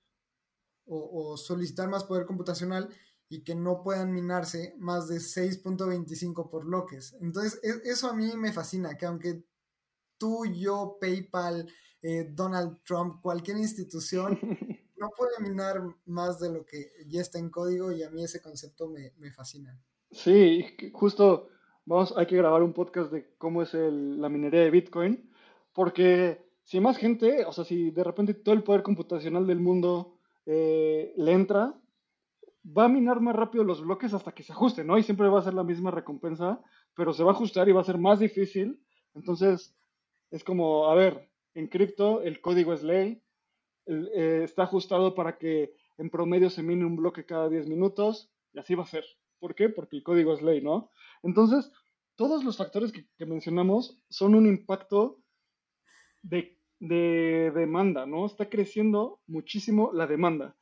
o, 0.87 1.37
solicitar 1.37 1.89
más 1.89 2.05
poder 2.05 2.27
computacional 2.27 2.89
y 3.29 3.43
que 3.45 3.55
no 3.55 3.83
puedan 3.83 4.13
minarse 4.13 4.75
más 4.79 5.09
de 5.09 5.17
6.25 5.17 6.51
por 6.51 6.65
bloques. 6.65 7.17
Entonces, 7.21 7.61
e, 7.63 7.89
eso 7.91 8.09
a 8.09 8.15
mí 8.15 8.31
me 8.37 8.53
fascina, 8.53 8.97
que 8.97 9.07
aunque 9.07 9.45
tú, 10.19 10.45
yo, 10.47 10.99
PayPal, 11.01 11.69
eh, 12.03 12.29
Donald 12.31 12.79
Trump, 12.85 13.21
cualquier 13.23 13.57
institución 13.59 14.39
no 15.03 15.11
puede 15.17 15.41
minar 15.41 15.83
más 16.07 16.39
de 16.39 16.53
lo 16.53 16.65
que 16.65 16.93
ya 17.09 17.21
está 17.21 17.39
en 17.39 17.51
código 17.51 17.91
y 17.91 18.03
a 18.03 18.11
mí 18.11 18.23
ese 18.23 18.41
concepto 18.41 18.89
me, 18.89 19.33
fascina. 19.33 19.77
Sí, 20.11 20.65
justo 20.93 21.49
vamos, 21.85 22.15
hay 22.17 22.27
que 22.27 22.37
grabar 22.37 22.63
un 22.63 22.73
podcast 22.73 23.11
de 23.11 23.35
cómo 23.37 23.63
es 23.63 23.75
la 23.75 24.29
minería 24.29 24.61
de 24.61 24.71
Bitcoin, 24.71 25.29
porque 25.73 26.45
si 26.63 26.79
más 26.79 26.97
gente, 26.97 27.45
o 27.45 27.53
sea, 27.53 27.65
si 27.65 27.91
de 27.91 28.05
repente 28.05 28.35
todo 28.35 28.55
el 28.55 28.63
poder 28.63 28.83
computacional 28.83 29.47
del 29.47 29.59
mundo 29.59 30.19
eh, 30.47 31.13
le 31.17 31.33
entra, 31.33 31.75
va 32.65 32.85
a 32.85 32.89
minar 32.89 33.21
más 33.21 33.35
rápido 33.35 33.65
los 33.65 33.83
bloques 33.83 34.15
hasta 34.15 34.33
que 34.33 34.43
se 34.43 34.53
ajuste, 34.53 34.85
¿no? 34.85 34.99
Y 34.99 35.03
siempre 35.03 35.29
va 35.29 35.41
a 35.41 35.45
ser 35.45 35.55
la 35.55 35.65
misma 35.65 35.91
recompensa, 35.91 36.61
pero 36.95 37.13
se 37.13 37.25
va 37.25 37.31
a 37.31 37.35
ajustar 37.35 37.69
y 37.69 37.73
va 37.73 37.81
a 37.81 37.85
ser 37.85 37.99
más 37.99 38.21
difícil. 38.21 38.81
Entonces, 39.15 39.77
es 40.31 40.45
como, 40.45 40.87
a 40.87 40.95
ver, 40.95 41.31
en 41.55 41.69
cripto 41.69 42.23
el 42.23 42.41
código 42.41 42.73
es 42.73 42.83
ley, 42.83 43.23
eh, 43.87 44.43
está 44.45 44.63
ajustado 44.65 45.15
para 45.15 45.39
que 45.39 45.75
en 45.99 46.11
promedio 46.11 46.51
se 46.51 46.63
mine 46.63 46.85
un 46.85 46.97
bloque 46.97 47.27
cada 47.27 47.49
10 47.49 47.69
minutos 47.69 48.33
y 48.53 48.59
así 48.59 48.75
va 48.75 48.85
a 48.85 48.87
ser. 48.87 49.05
¿Por 49.39 49.55
qué? 49.55 49.69
Porque 49.69 49.97
el 49.97 50.03
código 50.03 50.33
es 50.33 50.43
ley, 50.43 50.61
¿no? 50.61 50.91
Entonces, 51.23 51.71
todos 52.17 52.45
los 52.45 52.57
factores 52.57 52.93
que, 52.93 53.27
mencionamos 53.27 54.01
son 54.09 54.35
un 54.35 54.47
impacto 54.47 55.21
de, 56.23 56.59
demanda, 56.89 58.07
¿no? 58.07 58.27
Está 58.27 58.49
creciendo 58.49 59.21
muchísimo 59.27 59.93
la 59.93 60.07
demanda. 60.07 60.57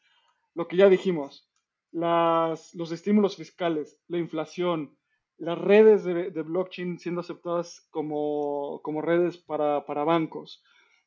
Lo 0.54 0.68
que 0.68 0.76
ya 0.76 0.88
dijimos, 0.88 1.48
los 1.92 2.92
estímulos 2.92 3.36
fiscales, 3.36 3.98
la 4.08 4.18
inflación, 4.18 4.96
las 5.38 5.58
redes 5.58 6.04
de, 6.04 6.42
blockchain 6.42 6.98
siendo 6.98 7.22
aceptadas 7.22 7.86
como, 7.90 8.80
redes 9.00 9.38
para, 9.38 9.86
para, 9.86 10.04
bancos, 10.04 10.62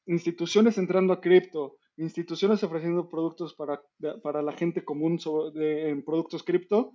instituciones 0.08 0.78
entrando 0.78 1.14
a 1.14 1.22
cripto, 1.22 1.78
instituciones 1.98 2.64
ofreciendo 2.64 3.10
productos 3.10 3.54
para, 3.54 3.82
para 4.24 4.42
la 4.42 4.54
gente 4.54 4.84
común 4.84 5.20
en 5.56 6.04
productos 6.04 6.42
cripto, 6.44 6.94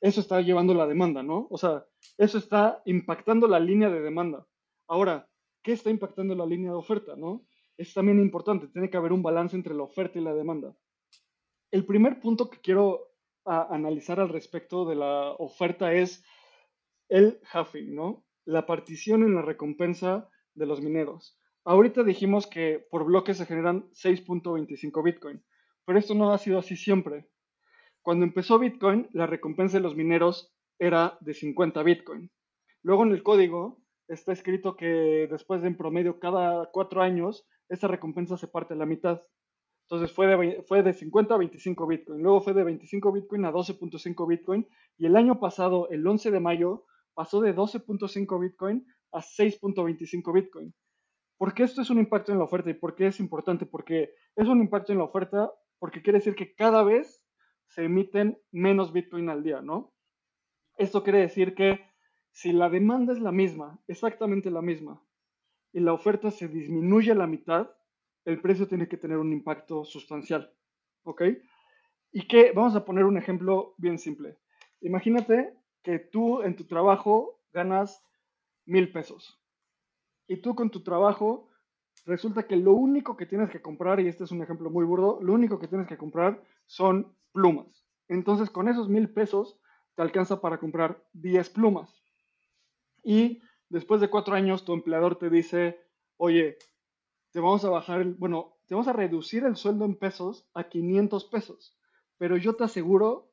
eso 0.00 0.20
está 0.20 0.40
llevando 0.40 0.74
la 0.74 0.86
demanda, 0.86 1.22
¿no? 1.22 1.46
O 1.50 1.58
sea, 1.58 1.84
eso 2.16 2.38
está 2.38 2.82
impactando 2.86 3.46
la 3.46 3.60
línea 3.60 3.90
de 3.90 4.00
demanda. 4.00 4.46
Ahora, 4.88 5.28
¿qué 5.62 5.72
está 5.72 5.90
impactando 5.90 6.34
la 6.34 6.46
línea 6.46 6.70
de 6.70 6.76
oferta, 6.76 7.14
no? 7.16 7.44
Es 7.80 7.94
también 7.94 8.20
importante, 8.20 8.68
tiene 8.68 8.90
que 8.90 8.98
haber 8.98 9.10
un 9.10 9.22
balance 9.22 9.56
entre 9.56 9.74
la 9.74 9.84
oferta 9.84 10.18
y 10.18 10.22
la 10.22 10.34
demanda. 10.34 10.76
El 11.70 11.86
primer 11.86 12.20
punto 12.20 12.50
que 12.50 12.60
quiero 12.60 13.14
analizar 13.46 14.20
al 14.20 14.28
respecto 14.28 14.84
de 14.84 14.96
la 14.96 15.30
oferta 15.38 15.94
es 15.94 16.22
el 17.08 17.40
halving, 17.50 17.94
¿no? 17.94 18.26
La 18.44 18.66
partición 18.66 19.22
en 19.22 19.34
la 19.34 19.40
recompensa 19.40 20.28
de 20.52 20.66
los 20.66 20.82
mineros. 20.82 21.40
Ahorita 21.64 22.04
dijimos 22.04 22.46
que 22.46 22.86
por 22.90 23.06
bloques 23.06 23.38
se 23.38 23.46
generan 23.46 23.88
6.25 23.92 25.02
Bitcoin, 25.02 25.42
pero 25.86 25.98
esto 25.98 26.14
no 26.14 26.34
ha 26.34 26.38
sido 26.38 26.58
así 26.58 26.76
siempre. 26.76 27.30
Cuando 28.02 28.26
empezó 28.26 28.58
Bitcoin, 28.58 29.08
la 29.12 29.26
recompensa 29.26 29.78
de 29.78 29.82
los 29.84 29.96
mineros 29.96 30.54
era 30.78 31.16
de 31.22 31.32
50 31.32 31.82
Bitcoin. 31.82 32.30
Luego 32.82 33.04
en 33.04 33.12
el 33.12 33.22
código 33.22 33.82
está 34.06 34.34
escrito 34.34 34.76
que 34.76 35.28
después 35.30 35.62
de 35.62 35.68
en 35.68 35.78
promedio 35.78 36.20
cada 36.20 36.68
cuatro 36.72 37.00
años, 37.00 37.46
esa 37.70 37.88
recompensa 37.88 38.36
se 38.36 38.48
parte 38.48 38.74
a 38.74 38.76
la 38.76 38.84
mitad. 38.84 39.22
Entonces 39.88 40.12
fue 40.14 40.26
de, 40.26 40.62
fue 40.62 40.82
de 40.82 40.92
50 40.92 41.34
a 41.34 41.38
25 41.38 41.86
Bitcoin. 41.86 42.22
Luego 42.22 42.40
fue 42.40 42.52
de 42.52 42.64
25 42.64 43.12
Bitcoin 43.12 43.44
a 43.44 43.52
12.5 43.52 44.28
Bitcoin. 44.28 44.68
Y 44.98 45.06
el 45.06 45.16
año 45.16 45.40
pasado, 45.40 45.88
el 45.88 46.06
11 46.06 46.30
de 46.30 46.40
mayo, 46.40 46.84
pasó 47.14 47.40
de 47.40 47.54
12.5 47.54 48.40
Bitcoin 48.40 48.86
a 49.12 49.20
6.25 49.20 50.32
Bitcoin. 50.32 50.74
¿Por 51.38 51.54
qué 51.54 51.62
esto 51.62 51.80
es 51.80 51.90
un 51.90 51.98
impacto 51.98 52.32
en 52.32 52.38
la 52.38 52.44
oferta 52.44 52.70
y 52.70 52.74
por 52.74 52.94
qué 52.94 53.06
es 53.06 53.18
importante? 53.18 53.66
Porque 53.66 54.14
es 54.36 54.46
un 54.46 54.60
impacto 54.60 54.92
en 54.92 54.98
la 54.98 55.04
oferta 55.04 55.50
porque 55.78 56.02
quiere 56.02 56.18
decir 56.18 56.34
que 56.34 56.54
cada 56.54 56.82
vez 56.82 57.24
se 57.68 57.84
emiten 57.84 58.38
menos 58.52 58.92
Bitcoin 58.92 59.30
al 59.30 59.42
día, 59.42 59.62
¿no? 59.62 59.94
Esto 60.76 61.02
quiere 61.02 61.20
decir 61.20 61.54
que 61.54 61.80
si 62.32 62.52
la 62.52 62.68
demanda 62.68 63.12
es 63.12 63.20
la 63.20 63.32
misma, 63.32 63.80
exactamente 63.88 64.50
la 64.50 64.60
misma, 64.60 65.02
y 65.72 65.80
la 65.80 65.92
oferta 65.92 66.30
se 66.30 66.48
disminuye 66.48 67.12
a 67.12 67.16
la 67.16 67.26
mitad, 67.26 67.70
el 68.24 68.40
precio 68.40 68.66
tiene 68.68 68.88
que 68.88 68.96
tener 68.96 69.18
un 69.18 69.32
impacto 69.32 69.84
sustancial, 69.84 70.52
¿ok? 71.04 71.22
Y 72.12 72.26
que, 72.26 72.52
vamos 72.52 72.74
a 72.74 72.84
poner 72.84 73.04
un 73.04 73.16
ejemplo 73.16 73.74
bien 73.78 73.98
simple. 73.98 74.38
Imagínate 74.80 75.54
que 75.82 75.98
tú 75.98 76.42
en 76.42 76.56
tu 76.56 76.66
trabajo 76.66 77.40
ganas 77.52 78.04
mil 78.66 78.92
pesos, 78.92 79.40
y 80.30 80.36
tú 80.36 80.54
con 80.54 80.70
tu 80.70 80.84
trabajo 80.84 81.48
resulta 82.06 82.46
que 82.46 82.54
lo 82.54 82.72
único 82.72 83.16
que 83.16 83.26
tienes 83.26 83.50
que 83.50 83.60
comprar, 83.60 83.98
y 83.98 84.06
este 84.06 84.22
es 84.22 84.30
un 84.30 84.42
ejemplo 84.42 84.70
muy 84.70 84.84
burdo, 84.84 85.18
lo 85.20 85.32
único 85.32 85.58
que 85.58 85.66
tienes 85.66 85.88
que 85.88 85.98
comprar 85.98 86.40
son 86.66 87.16
plumas. 87.32 87.84
Entonces 88.06 88.48
con 88.48 88.68
esos 88.68 88.88
mil 88.88 89.10
pesos 89.10 89.58
te 89.96 90.02
alcanza 90.02 90.40
para 90.40 90.58
comprar 90.58 91.04
10 91.14 91.50
plumas. 91.50 92.00
Y 93.02 93.42
después 93.70 94.00
de 94.00 94.10
cuatro 94.10 94.34
años 94.34 94.64
tu 94.64 94.74
empleador 94.74 95.16
te 95.16 95.30
dice, 95.30 95.80
oye, 96.18 96.58
te 97.30 97.40
vamos 97.40 97.64
a 97.64 97.70
bajar, 97.70 98.02
el, 98.02 98.14
bueno, 98.14 98.58
te 98.66 98.74
vamos 98.74 98.88
a 98.88 98.92
reducir 98.92 99.44
el 99.44 99.56
sueldo 99.56 99.84
en 99.84 99.94
pesos 99.94 100.46
a 100.52 100.68
500 100.68 101.24
pesos, 101.24 101.78
pero 102.18 102.36
yo 102.36 102.54
te 102.54 102.64
aseguro 102.64 103.32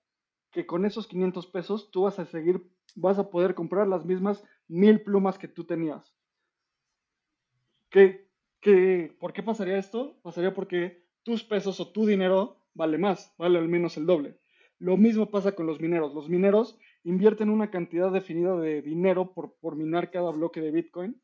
que 0.52 0.66
con 0.66 0.86
esos 0.86 1.08
500 1.08 1.48
pesos 1.48 1.92
tú 1.92 2.04
vas 2.04 2.20
a 2.20 2.26
seguir, 2.26 2.64
vas 2.96 3.20
a 3.20 3.30
poder 3.30 3.54
comprar 3.54 3.88
las 3.88 4.06
mismas 4.06 4.44
mil 4.68 5.02
plumas 5.02 5.38
que 5.38 5.48
tú 5.48 5.66
tenías. 5.66 6.16
¿Qué, 7.90 8.28
por 9.20 9.34
qué 9.34 9.44
pasaría 9.44 9.78
esto? 9.78 10.20
Pasaría 10.22 10.54
porque 10.54 11.06
tus 11.24 11.44
pesos 11.44 11.80
o 11.80 11.92
tu 11.92 12.06
dinero 12.06 12.58
vale 12.74 12.98
más, 12.98 13.34
vale 13.38 13.58
al 13.60 13.68
menos 13.68 13.98
el 13.98 14.06
doble. 14.06 14.40
Lo 14.80 14.98
mismo 14.98 15.32
pasa 15.32 15.54
con 15.54 15.66
los 15.66 15.80
mineros. 15.80 16.14
Los 16.14 16.30
mineros 16.30 16.78
invierten 17.10 17.50
una 17.50 17.72
cantidad 17.72 18.12
definida 18.12 18.56
de 18.58 18.82
dinero 18.82 19.34
por, 19.34 19.56
por 19.60 19.76
minar 19.76 20.12
cada 20.12 20.32
bloque 20.32 20.60
de 20.60 20.72
Bitcoin. 20.72 21.22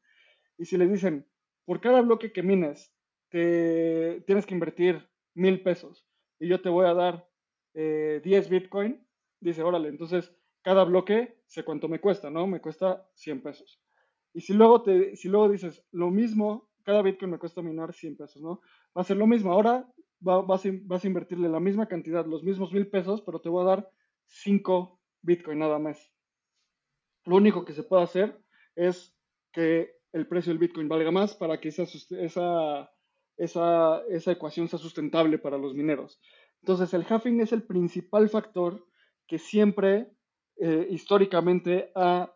Y 0.57 0.65
si 0.65 0.77
les 0.77 0.89
dicen, 0.89 1.27
por 1.65 1.81
cada 1.81 2.01
bloque 2.01 2.31
que 2.31 2.41
mines, 2.41 2.93
te, 3.29 4.21
tienes 4.25 4.45
que 4.45 4.53
invertir 4.53 5.09
mil 5.33 5.61
pesos 5.61 6.07
y 6.39 6.47
yo 6.47 6.61
te 6.61 6.69
voy 6.69 6.85
a 6.85 6.93
dar 6.93 7.27
10 7.73 7.83
eh, 8.23 8.47
Bitcoin, 8.49 9.05
dice, 9.39 9.63
órale, 9.63 9.89
entonces 9.89 10.33
cada 10.61 10.83
bloque 10.85 11.41
sé 11.47 11.63
cuánto 11.65 11.89
me 11.89 11.99
cuesta, 11.99 12.29
¿no? 12.29 12.47
Me 12.47 12.61
cuesta 12.61 13.09
100 13.15 13.41
pesos. 13.41 13.81
Y 14.33 14.41
si 14.41 14.53
luego, 14.53 14.83
te, 14.83 15.15
si 15.17 15.27
luego 15.27 15.49
dices 15.49 15.85
lo 15.91 16.11
mismo, 16.11 16.69
cada 16.83 17.01
Bitcoin 17.01 17.31
me 17.31 17.39
cuesta 17.39 17.61
minar 17.61 17.93
100 17.93 18.17
pesos, 18.17 18.41
¿no? 18.41 18.61
Va 18.95 19.01
a 19.01 19.03
ser 19.03 19.17
lo 19.17 19.27
mismo. 19.27 19.51
Ahora 19.51 19.91
vas, 20.19 20.63
vas, 20.83 21.03
a, 21.03 21.07
invertirle 21.07 21.49
la 21.49 21.59
misma 21.59 21.87
cantidad, 21.87 22.25
los 22.25 22.43
mismos 22.43 22.71
mil 22.71 22.87
pesos, 22.87 23.21
pero 23.21 23.41
te 23.41 23.49
voy 23.49 23.63
a 23.63 23.67
dar 23.67 23.91
5 24.27 25.02
Bitcoin 25.23 25.59
nada 25.59 25.79
más. 25.79 26.13
Lo 27.25 27.37
único 27.37 27.65
que 27.65 27.73
se 27.73 27.83
puede 27.83 28.03
hacer 28.03 28.39
es 28.75 29.17
que 29.51 29.95
el 30.11 30.27
precio 30.27 30.51
del 30.51 30.59
Bitcoin 30.59 30.87
valga 30.87 31.11
más 31.11 31.33
para 31.33 31.59
que 31.59 31.69
esa, 31.69 31.83
esa, 31.83 32.91
esa, 33.37 34.03
esa 34.09 34.31
ecuación 34.31 34.67
sea 34.67 34.79
sustentable 34.79 35.39
para 35.39 35.57
los 35.57 35.73
mineros. 35.73 36.21
Entonces, 36.61 36.93
el 36.93 37.05
halving 37.09 37.41
es 37.41 37.51
el 37.51 37.63
principal 37.63 38.29
factor 38.29 38.85
que 39.27 39.39
siempre 39.39 40.11
eh, 40.57 40.87
históricamente 40.89 41.91
ha 41.95 42.33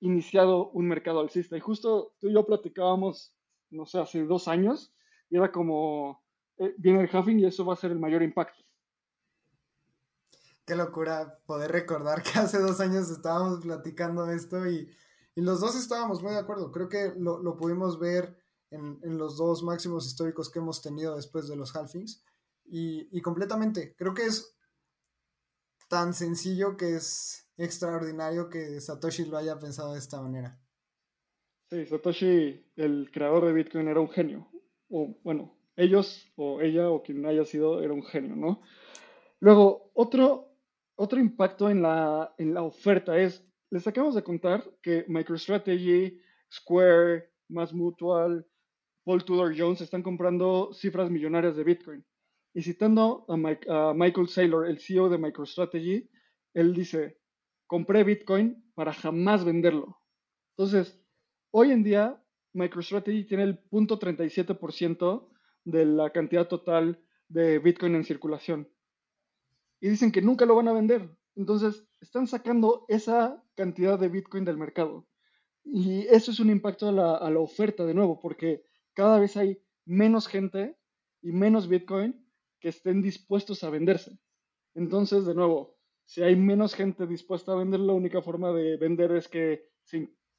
iniciado 0.00 0.70
un 0.70 0.86
mercado 0.86 1.20
alcista. 1.20 1.56
Y 1.56 1.60
justo 1.60 2.14
tú 2.20 2.28
y 2.28 2.34
yo 2.34 2.46
platicábamos, 2.46 3.36
no 3.70 3.86
sé, 3.86 3.98
hace 3.98 4.24
dos 4.24 4.48
años, 4.48 4.94
y 5.30 5.36
era 5.36 5.50
como, 5.50 6.22
eh, 6.58 6.74
viene 6.78 7.02
el 7.02 7.10
halving 7.10 7.40
y 7.40 7.46
eso 7.46 7.64
va 7.64 7.74
a 7.74 7.76
ser 7.76 7.90
el 7.90 7.98
mayor 7.98 8.22
impacto. 8.22 8.64
Qué 10.68 10.76
locura 10.76 11.40
poder 11.46 11.72
recordar 11.72 12.22
que 12.22 12.28
hace 12.38 12.58
dos 12.58 12.78
años 12.80 13.10
estábamos 13.10 13.60
platicando 13.60 14.30
esto 14.30 14.68
y, 14.68 14.86
y 15.34 15.40
los 15.40 15.60
dos 15.60 15.74
estábamos 15.74 16.22
muy 16.22 16.32
de 16.32 16.40
acuerdo. 16.40 16.70
Creo 16.70 16.90
que 16.90 17.14
lo, 17.16 17.42
lo 17.42 17.56
pudimos 17.56 17.98
ver 17.98 18.36
en, 18.70 19.00
en, 19.02 19.16
los 19.16 19.38
dos 19.38 19.62
máximos 19.62 20.06
históricos 20.06 20.50
que 20.50 20.58
hemos 20.58 20.82
tenido 20.82 21.16
después 21.16 21.48
de 21.48 21.56
los 21.56 21.74
halvings. 21.74 22.22
Y, 22.66 23.08
y 23.10 23.22
completamente, 23.22 23.94
creo 23.96 24.12
que 24.12 24.26
es 24.26 24.58
tan 25.88 26.12
sencillo 26.12 26.76
que 26.76 26.96
es 26.96 27.48
extraordinario 27.56 28.50
que 28.50 28.78
Satoshi 28.78 29.24
lo 29.24 29.38
haya 29.38 29.58
pensado 29.58 29.94
de 29.94 30.00
esta 30.00 30.20
manera. 30.20 30.60
Sí, 31.70 31.86
Satoshi, 31.86 32.72
el 32.76 33.10
creador 33.10 33.46
de 33.46 33.54
Bitcoin, 33.54 33.88
era 33.88 34.00
un 34.00 34.10
genio. 34.10 34.50
O 34.90 35.18
bueno, 35.24 35.58
ellos 35.76 36.30
o 36.36 36.60
ella 36.60 36.90
o 36.90 37.02
quien 37.02 37.24
haya 37.24 37.46
sido 37.46 37.82
era 37.82 37.94
un 37.94 38.04
genio, 38.04 38.36
¿no? 38.36 38.60
Luego, 39.40 39.90
otro, 39.94 40.47
otro 40.98 41.20
impacto 41.20 41.70
en 41.70 41.80
la, 41.80 42.34
en 42.38 42.52
la 42.52 42.62
oferta 42.62 43.16
es, 43.16 43.46
les 43.70 43.86
acabamos 43.86 44.16
de 44.16 44.24
contar 44.24 44.68
que 44.82 45.04
MicroStrategy, 45.06 46.20
Square, 46.52 47.30
Mass 47.48 47.72
Mutual, 47.72 48.44
Paul 49.04 49.24
Tudor 49.24 49.54
Jones 49.56 49.80
están 49.80 50.02
comprando 50.02 50.72
cifras 50.72 51.08
millonarias 51.08 51.54
de 51.54 51.62
Bitcoin. 51.62 52.04
Y 52.52 52.62
citando 52.62 53.24
a, 53.28 53.34
a 53.34 53.94
Michael 53.94 54.28
Saylor, 54.28 54.66
el 54.66 54.80
CEO 54.80 55.08
de 55.08 55.18
MicroStrategy, 55.18 56.10
él 56.54 56.74
dice, 56.74 57.20
compré 57.68 58.02
Bitcoin 58.02 58.64
para 58.74 58.92
jamás 58.92 59.44
venderlo. 59.44 60.00
Entonces, 60.56 61.00
hoy 61.52 61.70
en 61.70 61.84
día, 61.84 62.20
MicroStrategy 62.54 63.24
tiene 63.24 63.44
el 63.44 63.60
0.37% 63.70 65.28
de 65.64 65.86
la 65.86 66.10
cantidad 66.10 66.48
total 66.48 67.00
de 67.28 67.60
Bitcoin 67.60 67.94
en 67.94 68.04
circulación. 68.04 68.68
Y 69.80 69.88
dicen 69.88 70.12
que 70.12 70.22
nunca 70.22 70.46
lo 70.46 70.56
van 70.56 70.68
a 70.68 70.72
vender. 70.72 71.08
Entonces, 71.36 71.86
están 72.00 72.26
sacando 72.26 72.84
esa 72.88 73.42
cantidad 73.54 73.98
de 73.98 74.08
Bitcoin 74.08 74.44
del 74.44 74.58
mercado. 74.58 75.06
Y 75.64 76.06
eso 76.06 76.30
es 76.30 76.40
un 76.40 76.50
impacto 76.50 76.88
a 76.88 76.92
la, 76.92 77.16
a 77.16 77.30
la 77.30 77.40
oferta 77.40 77.84
de 77.84 77.94
nuevo, 77.94 78.18
porque 78.18 78.64
cada 78.94 79.18
vez 79.20 79.36
hay 79.36 79.62
menos 79.84 80.26
gente 80.26 80.76
y 81.22 81.32
menos 81.32 81.68
Bitcoin 81.68 82.26
que 82.60 82.68
estén 82.68 83.02
dispuestos 83.02 83.62
a 83.62 83.70
venderse. 83.70 84.18
Entonces, 84.74 85.24
de 85.26 85.34
nuevo, 85.34 85.76
si 86.04 86.22
hay 86.22 86.36
menos 86.36 86.74
gente 86.74 87.06
dispuesta 87.06 87.52
a 87.52 87.56
vender, 87.56 87.80
la 87.80 87.92
única 87.92 88.22
forma 88.22 88.52
de 88.52 88.76
vender 88.76 89.12
es 89.12 89.28
que, 89.28 89.70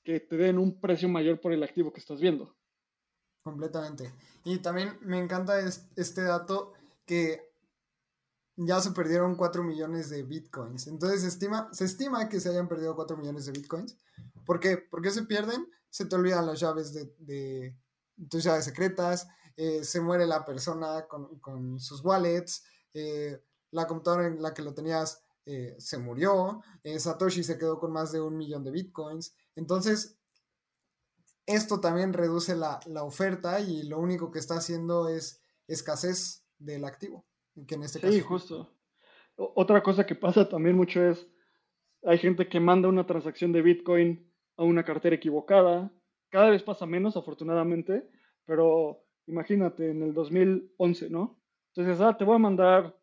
que 0.04 0.19
te 0.19 0.36
den 0.36 0.58
un 0.58 0.80
precio 0.82 1.08
mayor 1.08 1.39
por 1.39 1.54
el 1.54 1.63
activo 1.63 1.93
que 1.93 1.99
estás 1.99 2.19
viendo. 2.19 2.56
Completamente. 3.43 4.12
Y 4.43 4.58
también 4.60 4.97
me 5.02 5.19
encanta 5.19 5.60
este 5.60 6.23
dato 6.23 6.73
que 7.06 7.48
ya 8.65 8.82
se 8.82 8.91
perdieron 8.91 9.36
4 9.36 9.63
millones 9.63 10.10
de 10.10 10.24
bitcoins. 10.24 10.88
Entonces 10.88 11.22
se 11.22 11.28
estima, 11.28 11.69
se 11.72 11.86
estima 11.86 12.28
que 12.28 12.39
se 12.39 12.50
hayan 12.50 12.67
perdido 12.67 12.95
4 12.95 13.15
millones 13.15 13.45
de 13.45 13.54
bitcoins. 13.54 13.98
¿Por 14.45 14.60
qué? 14.60 14.78
¿Por 14.78 15.02
qué 15.02 15.12
se 15.12 15.24
pierden? 15.24 15.67
Se 15.89 16.06
te 16.06 16.15
olvidan 16.15 16.45
las 16.45 16.60
llaves 16.60 16.93
de, 16.93 17.76
tus 18.30 18.43
llaves 18.43 18.65
secretas, 18.65 19.28
eh, 19.56 19.84
se 19.84 20.02
muere 20.02 20.28
la 20.28 20.43
persona 20.43 21.08
con, 21.08 21.39
con 21.39 21.80
sus 21.80 22.04
wallets, 22.04 22.63
eh, 22.93 23.41
la 23.72 23.88
computadora 23.88 24.28
en 24.28 24.41
la 24.41 24.54
que 24.54 24.62
lo 24.62 24.74
tenías 24.74 25.24
eh, 25.45 25.76
se 25.80 25.98
murió, 25.98 26.62
Satoshi 26.98 27.43
se 27.43 27.58
quedó 27.58 27.80
con 27.80 27.91
más 27.91 28.12
de 28.12 28.19
un 28.19 28.38
millón 28.38 28.63
de 28.63 28.72
bitcoins. 28.72 29.36
Entonces, 29.56 30.17
esto 31.45 31.80
también 31.80 32.13
reduce 32.13 32.56
la, 32.56 32.80
la, 32.86 33.04
oferta 33.04 33.60
y 33.62 33.84
lo 33.84 34.00
único 34.00 34.32
que 34.32 34.39
está 34.39 34.56
haciendo 34.56 35.08
es 35.08 35.41
escasez 35.67 36.43
del 36.60 36.86
activo. 36.86 37.26
Que 37.67 37.76
en 37.76 37.84
este 37.84 38.12
sí, 38.12 38.22
justo. 38.22 38.74
Otra 39.36 39.82
cosa 39.82 40.06
que 40.06 40.15
pasa 40.15 40.50
también 40.50 40.76
mucho 40.76 41.04
es, 41.04 41.28
hay 42.04 42.17
gente 42.17 42.48
que 42.48 42.60
manda 42.60 42.89
una 42.89 43.06
transacción 43.06 43.52
de 43.52 43.62
Bitcoin 43.62 44.30
a 44.58 44.63
una 44.63 44.84
cartera 44.84 45.15
equivocada. 45.15 45.91
Cada 46.30 46.50
vez 46.50 46.63
pasa 46.63 46.86
menos, 46.86 47.15
afortunadamente, 47.15 48.10
pero 48.45 49.04
imagínate, 49.28 49.91
en 49.91 50.04
el 50.04 50.13
2011, 50.13 51.10
¿no? 51.10 51.39
Entonces, 51.74 52.02
ah, 52.02 52.17
te 52.17 52.26
voy 52.26 52.36
a 52.36 52.39
mandar 52.39 52.98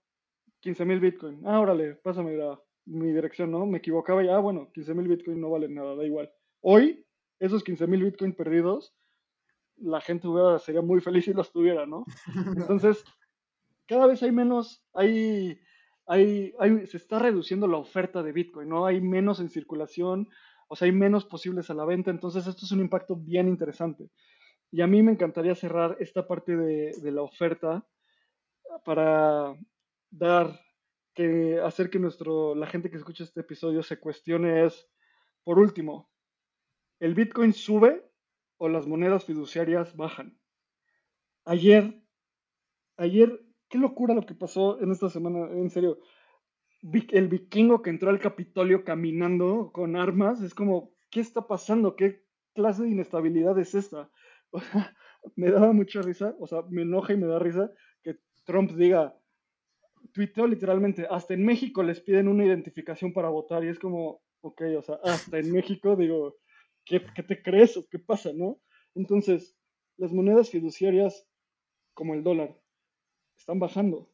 15 0.61 0.85
mil 0.85 1.01
Bitcoin. 1.01 1.41
Ah, 1.47 1.61
órale, 1.61 1.95
pásame 1.97 2.37
la, 2.37 2.61
mi 2.85 3.13
dirección, 3.13 3.51
¿no? 3.51 3.67
Me 3.67 3.79
equivocaba 3.79 4.23
ya, 4.23 4.37
ah, 4.37 4.41
bueno, 4.41 4.71
15 4.73 4.95
mil 4.95 5.09
Bitcoin 5.09 5.41
no 5.41 5.51
valen 5.51 5.75
nada, 5.75 5.95
da 5.97 6.05
igual. 6.05 6.31
Hoy, 6.61 7.07
esos 7.39 7.63
15 7.65 7.87
mil 7.87 8.05
Bitcoin 8.05 8.35
perdidos, 8.35 8.95
la 9.77 10.01
gente 10.01 10.29
sería 10.61 10.83
muy 10.83 11.01
feliz 11.01 11.25
si 11.25 11.33
los 11.33 11.53
tuviera, 11.53 11.87
¿no? 11.87 12.05
Entonces, 12.57 13.05
cada 13.87 14.07
vez 14.07 14.23
hay 14.23 14.33
menos, 14.33 14.85
hay, 14.93 15.61
hay, 16.07 16.55
hay, 16.59 16.87
se 16.87 16.97
está 16.97 17.19
reduciendo 17.19 17.67
la 17.67 17.79
oferta 17.79 18.23
de 18.23 18.33
Bitcoin, 18.33 18.69
¿no? 18.69 18.87
Hay 18.87 19.01
menos 19.01 19.41
en 19.41 19.51
circulación, 19.51 20.29
o 20.69 20.77
sea, 20.77 20.87
hay 20.87 20.93
menos 20.93 21.25
posibles 21.25 21.71
a 21.71 21.75
la 21.75 21.85
venta, 21.85 22.11
entonces 22.11 22.47
esto 22.47 22.65
es 22.65 22.73
un 22.73 22.81
impacto 22.81 23.17
bien 23.17 23.49
interesante. 23.49 24.11
Y 24.71 24.81
a 24.83 24.87
mí 24.87 25.03
me 25.03 25.13
encantaría 25.13 25.55
cerrar 25.55 25.97
esta 26.01 26.27
parte 26.27 26.57
de, 26.57 26.93
de 27.01 27.13
la 27.13 27.23
oferta 27.23 27.87
para 28.85 29.55
dar, 30.11 30.61
que 31.15 31.59
hacer 31.61 31.89
que 31.89 31.99
nuestro, 31.99 32.55
la 32.55 32.67
gente 32.67 32.91
que 32.91 32.99
escucha 32.99 33.25
este 33.25 33.41
episodio 33.41 33.83
se 33.83 33.99
cuestione 33.99 34.67
es, 34.67 34.87
por 35.45 35.59
último, 35.59 36.11
¿el 37.01 37.15
Bitcoin 37.15 37.53
sube 37.53 38.11
o 38.59 38.69
las 38.69 38.87
monedas 38.87 39.25
fiduciarias 39.25 39.97
bajan? 39.97 40.39
Ayer, 41.45 42.03
ayer, 42.97 43.46
qué 43.69 43.79
locura 43.79 44.15
lo 44.15 44.25
que 44.27 44.35
pasó 44.35 44.81
en 44.81 44.91
esta 44.91 45.09
semana, 45.09 45.51
en 45.53 45.71
serio. 45.71 45.99
El 47.11 47.29
vikingo 47.29 47.83
que 47.83 47.91
entró 47.91 48.11
al 48.11 48.21
Capitolio 48.21 48.85
caminando 48.85 49.71
con 49.73 49.97
armas, 49.97 50.43
es 50.43 50.55
como, 50.55 50.93
¿qué 51.11 51.21
está 51.21 51.47
pasando? 51.47 51.97
¿Qué 51.97 52.25
clase 52.55 52.85
de 52.85 52.91
inestabilidad 52.91 53.59
es 53.59 53.75
esta? 53.75 54.11
O 54.53 54.61
sea, 54.61 54.95
me 55.35 55.51
daba 55.51 55.73
mucha 55.73 56.01
risa, 56.03 56.37
o 56.39 56.47
sea, 56.47 56.63
me 56.71 56.83
enoja 56.83 57.13
y 57.13 57.17
me 57.17 57.27
da 57.27 57.41
risa 57.41 57.69
que 58.03 58.17
Trump 58.45 58.71
diga, 58.71 59.19
tuiteó 60.13 60.47
literalmente, 60.47 61.07
hasta 61.11 61.35
en 61.35 61.45
México 61.45 61.83
les 61.83 62.01
piden 62.01 62.29
una 62.29 62.45
identificación 62.45 63.13
para 63.13 63.29
votar 63.29 63.65
y 63.65 63.69
es 63.69 63.79
como, 63.81 64.23
ok, 64.43 64.63
o 64.79 64.83
sea, 64.83 65.01
hasta 65.03 65.39
en 65.39 65.51
México 65.51 65.97
digo, 65.97 66.37
¿qué, 66.85 67.05
qué 67.15 67.25
te 67.25 67.43
crees 67.43 67.77
o 67.77 67.85
qué 67.91 67.99
pasa, 67.99 68.31
no? 68.33 68.61
Entonces, 68.95 69.59
las 69.97 70.13
monedas 70.13 70.49
fiduciarias 70.49 71.29
como 71.93 72.15
el 72.15 72.23
dólar 72.23 72.57
están 73.47 73.61
bajando, 73.61 74.11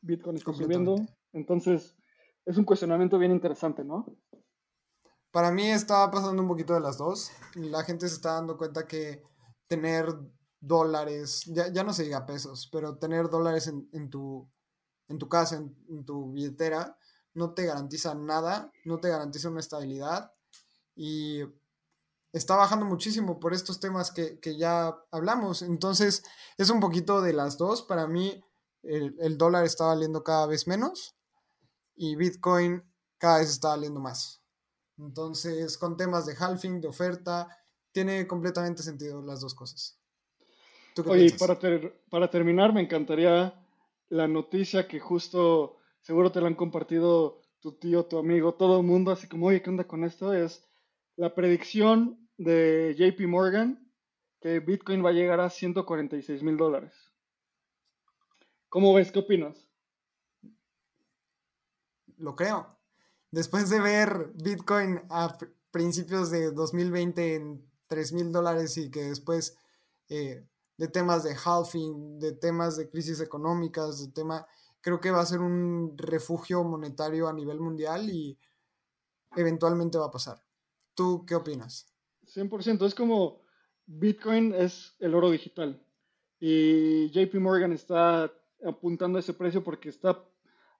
Bitcoin 0.00 0.36
está 0.36 0.52
subiendo, 0.52 0.94
entonces 1.32 1.96
es 2.44 2.56
un 2.56 2.64
cuestionamiento 2.64 3.18
bien 3.18 3.32
interesante, 3.32 3.82
¿no? 3.82 4.06
Para 5.32 5.50
mí 5.50 5.66
estaba 5.66 6.08
pasando 6.12 6.40
un 6.40 6.46
poquito 6.46 6.72
de 6.72 6.78
las 6.78 6.96
dos. 6.96 7.32
La 7.56 7.82
gente 7.82 8.08
se 8.08 8.14
está 8.14 8.34
dando 8.34 8.56
cuenta 8.56 8.86
que 8.86 9.24
tener 9.66 10.06
dólares, 10.60 11.42
ya, 11.46 11.72
ya 11.72 11.82
no 11.82 11.92
se 11.92 12.04
diga 12.04 12.26
pesos, 12.26 12.68
pero 12.70 12.96
tener 12.96 13.28
dólares 13.28 13.66
en, 13.66 13.88
en 13.92 14.08
tu 14.08 14.48
en 15.08 15.18
tu 15.18 15.28
casa, 15.28 15.56
en, 15.56 16.04
tu 16.04 16.30
billetera, 16.30 16.96
no 17.34 17.54
te 17.54 17.66
garantiza 17.66 18.14
nada, 18.14 18.70
no 18.84 19.00
te 19.00 19.08
garantiza 19.08 19.50
una 19.50 19.58
estabilidad 19.58 20.32
y 20.94 21.40
está 22.34 22.56
bajando 22.56 22.84
muchísimo 22.84 23.38
por 23.38 23.54
estos 23.54 23.80
temas 23.80 24.10
que, 24.10 24.56
ya 24.56 24.94
hablamos. 25.10 25.62
Entonces, 25.62 26.24
es 26.58 26.68
un 26.68 26.80
poquito 26.80 27.22
de 27.22 27.32
las 27.32 27.56
dos. 27.56 27.82
Para 27.82 28.06
mí, 28.06 28.44
el, 28.82 29.14
el, 29.20 29.38
dólar 29.38 29.64
está 29.64 29.86
valiendo 29.86 30.22
cada 30.22 30.46
vez 30.46 30.66
menos 30.66 31.16
y 31.96 32.16
Bitcoin 32.16 32.82
cada 33.18 33.38
vez 33.38 33.50
está 33.50 33.68
valiendo 33.68 34.00
más. 34.00 34.42
Entonces, 34.98 35.78
con 35.78 35.96
temas 35.96 36.26
de 36.26 36.34
halving, 36.38 36.80
de 36.80 36.88
oferta, 36.88 37.48
tiene 37.92 38.26
completamente 38.26 38.82
sentido 38.82 39.22
las 39.22 39.40
dos 39.40 39.54
cosas. 39.54 39.98
Oye, 41.06 41.34
para, 41.38 41.58
para 42.10 42.30
terminar, 42.30 42.72
me 42.72 42.82
encantaría 42.82 43.54
la 44.08 44.28
noticia 44.28 44.86
que 44.86 45.00
justo 45.00 45.78
seguro 46.00 46.30
te 46.30 46.40
la 46.40 46.48
han 46.48 46.54
compartido 46.54 47.40
tu 47.60 47.72
tío, 47.72 48.04
tu 48.04 48.18
amigo, 48.18 48.54
todo 48.54 48.80
el 48.80 48.86
mundo, 48.86 49.10
así 49.10 49.28
como, 49.28 49.46
oye, 49.46 49.62
¿qué 49.62 49.70
onda 49.70 49.84
con 49.84 50.04
esto? 50.04 50.32
Es 50.34 50.64
la 51.16 51.34
predicción 51.34 52.23
de 52.36 52.94
JP 52.98 53.26
Morgan 53.28 53.84
que 54.40 54.60
Bitcoin 54.60 55.04
va 55.04 55.10
a 55.10 55.14
llegar 55.14 55.40
a 55.40 55.48
146 55.48 56.42
mil 56.42 56.56
dólares. 56.56 56.92
¿Cómo 58.68 58.92
ves? 58.92 59.10
¿Qué 59.10 59.20
opinas? 59.20 59.68
Lo 62.18 62.36
creo. 62.36 62.78
después 63.30 63.70
de 63.70 63.80
ver 63.80 64.32
Bitcoin 64.34 65.00
a 65.10 65.36
principios 65.70 66.30
de 66.30 66.52
2020 66.52 67.34
en 67.34 67.70
3 67.86 68.12
mil 68.12 68.32
dólares 68.32 68.76
y 68.76 68.90
que 68.90 69.04
después 69.04 69.56
eh, 70.08 70.46
de 70.76 70.88
temas 70.88 71.24
de 71.24 71.34
halving, 71.34 72.18
de 72.18 72.32
temas 72.32 72.76
de 72.76 72.88
crisis 72.90 73.20
económicas, 73.20 74.00
de 74.00 74.12
tema, 74.12 74.46
creo 74.80 75.00
que 75.00 75.10
va 75.10 75.20
a 75.20 75.26
ser 75.26 75.40
un 75.40 75.96
refugio 75.96 76.62
monetario 76.64 77.28
a 77.28 77.32
nivel 77.32 77.60
mundial 77.60 78.10
y 78.10 78.38
eventualmente 79.36 79.98
va 79.98 80.06
a 80.06 80.10
pasar. 80.10 80.44
¿Tú 80.94 81.24
qué 81.26 81.34
opinas? 81.34 81.93
100%, 82.34 82.86
es 82.86 82.94
como 82.94 83.42
Bitcoin 83.86 84.54
es 84.54 84.96
el 84.98 85.14
oro 85.14 85.30
digital 85.30 85.80
y 86.40 87.10
JP 87.10 87.34
Morgan 87.36 87.72
está 87.72 88.32
apuntando 88.64 89.18
a 89.18 89.20
ese 89.20 89.34
precio 89.34 89.62
porque 89.62 89.88
está, 89.88 90.24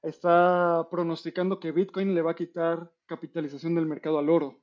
está 0.03 0.89
pronosticando 0.91 1.61
que 1.61 1.73
Bitcoin 1.73 2.15
le 2.15 2.23
va 2.23 2.33
a 2.33 2.37
quitar 2.37 2.93
capitalización 3.07 3.75
del 3.75 3.87
mercado 3.87 4.19
al 4.19 4.31
oro. 4.31 4.63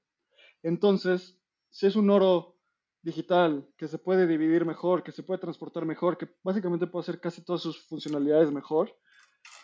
Entonces, 0.63 1.39
si 1.69 1.87
es 1.87 1.95
un 1.95 2.09
oro 2.09 2.57
digital 3.01 3.67
que 3.77 3.87
se 3.87 3.97
puede 3.97 4.27
dividir 4.27 4.65
mejor, 4.65 5.03
que 5.03 5.11
se 5.11 5.23
puede 5.23 5.39
transportar 5.39 5.85
mejor, 5.85 6.17
que 6.17 6.27
básicamente 6.43 6.87
puede 6.87 7.01
hacer 7.01 7.19
casi 7.19 7.43
todas 7.43 7.61
sus 7.61 7.87
funcionalidades 7.87 8.51
mejor, 8.51 8.95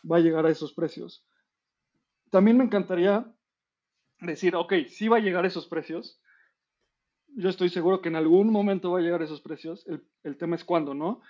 va 0.09 0.17
a 0.17 0.21
llegar 0.21 0.45
a 0.45 0.49
esos 0.49 0.73
precios. 0.73 1.25
También 2.31 2.57
me 2.57 2.63
encantaría 2.63 3.31
decir, 4.19 4.55
ok, 4.55 4.73
sí 4.89 5.07
va 5.07 5.17
a 5.17 5.21
llegar 5.21 5.45
a 5.45 5.47
esos 5.47 5.67
precios. 5.67 6.19
Yo 7.39 7.50
estoy 7.50 7.69
seguro 7.69 8.02
que 8.02 8.10
en 8.10 8.15
algún 8.15 8.52
momento 8.52 8.89
va 8.89 8.97
a 8.97 9.02
llegar 9.04 9.21
a 9.21 9.26
esos 9.26 9.41
precios. 9.41 9.86
El, 10.23 10.38
tema 10.38 10.56
es 10.56 10.65
cuándo, 10.65 10.95
¿no? 10.95 11.21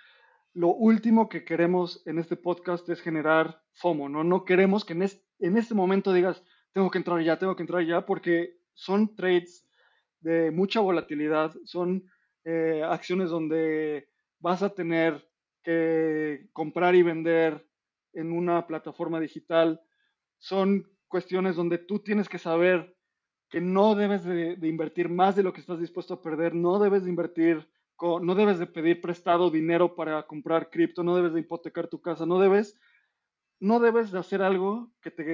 Lo 0.54 0.68
último 0.68 1.28
que 1.28 1.44
queremos 1.44 2.02
en 2.06 2.18
este 2.18 2.34
podcast 2.34 2.88
es 2.88 3.02
generar 3.02 3.62
FOMO, 3.74 4.08
¿no? 4.08 4.24
No 4.24 4.46
queremos 4.46 4.86
que 4.86 4.94
en, 4.94 5.02
en 5.02 5.58
este 5.58 5.74
momento 5.74 6.14
digas, 6.14 6.42
tengo 6.72 6.90
que 6.90 6.96
entrar 6.96 7.20
ya, 7.20 7.38
tengo 7.38 7.54
que 7.56 7.62
entrar 7.62 7.84
ya, 7.84 8.06
porque 8.06 8.56
son 8.72 9.16
trades 9.16 9.68
de 10.20 10.50
mucha 10.50 10.80
volatilidad, 10.80 11.52
son 11.66 12.10
eh, 12.44 12.82
acciones 12.88 13.28
donde 13.28 14.08
vas 14.38 14.62
a 14.62 14.70
tener 14.74 15.28
que 15.62 16.48
comprar 16.54 16.94
y 16.94 17.02
vender 17.02 17.68
en 18.14 18.32
una 18.32 18.66
plataforma 18.66 19.20
digital, 19.20 19.82
son 20.38 20.90
cuestiones 21.06 21.54
donde 21.54 21.76
tú 21.76 21.98
tienes 21.98 22.30
que 22.30 22.38
saber 22.38 22.96
que 23.48 23.60
no 23.60 23.94
debes 23.94 24.24
de, 24.24 24.58
invertir 24.62 25.08
más 25.08 25.36
de 25.36 25.42
lo 25.42 25.52
que 25.52 25.60
estás 25.60 25.80
dispuesto 25.80 26.14
a 26.14 26.22
perder, 26.22 26.54
no 26.54 26.78
debes 26.78 27.04
de 27.04 27.10
invertir, 27.10 27.66
no 28.00 28.34
debes 28.34 28.58
de 28.58 28.66
pedir 28.66 29.00
prestado 29.00 29.50
dinero 29.50 29.94
para 29.94 30.22
comprar 30.24 30.70
cripto, 30.70 31.02
no 31.02 31.16
debes 31.16 31.32
de 31.32 31.40
hipotecar 31.40 31.88
tu 31.88 32.00
casa, 32.00 32.26
no 32.26 32.38
debes, 32.38 32.78
no 33.58 33.80
debes 33.80 34.12
de 34.12 34.18
hacer 34.18 34.42
algo 34.42 34.90
que, 35.00 35.10
te, 35.10 35.24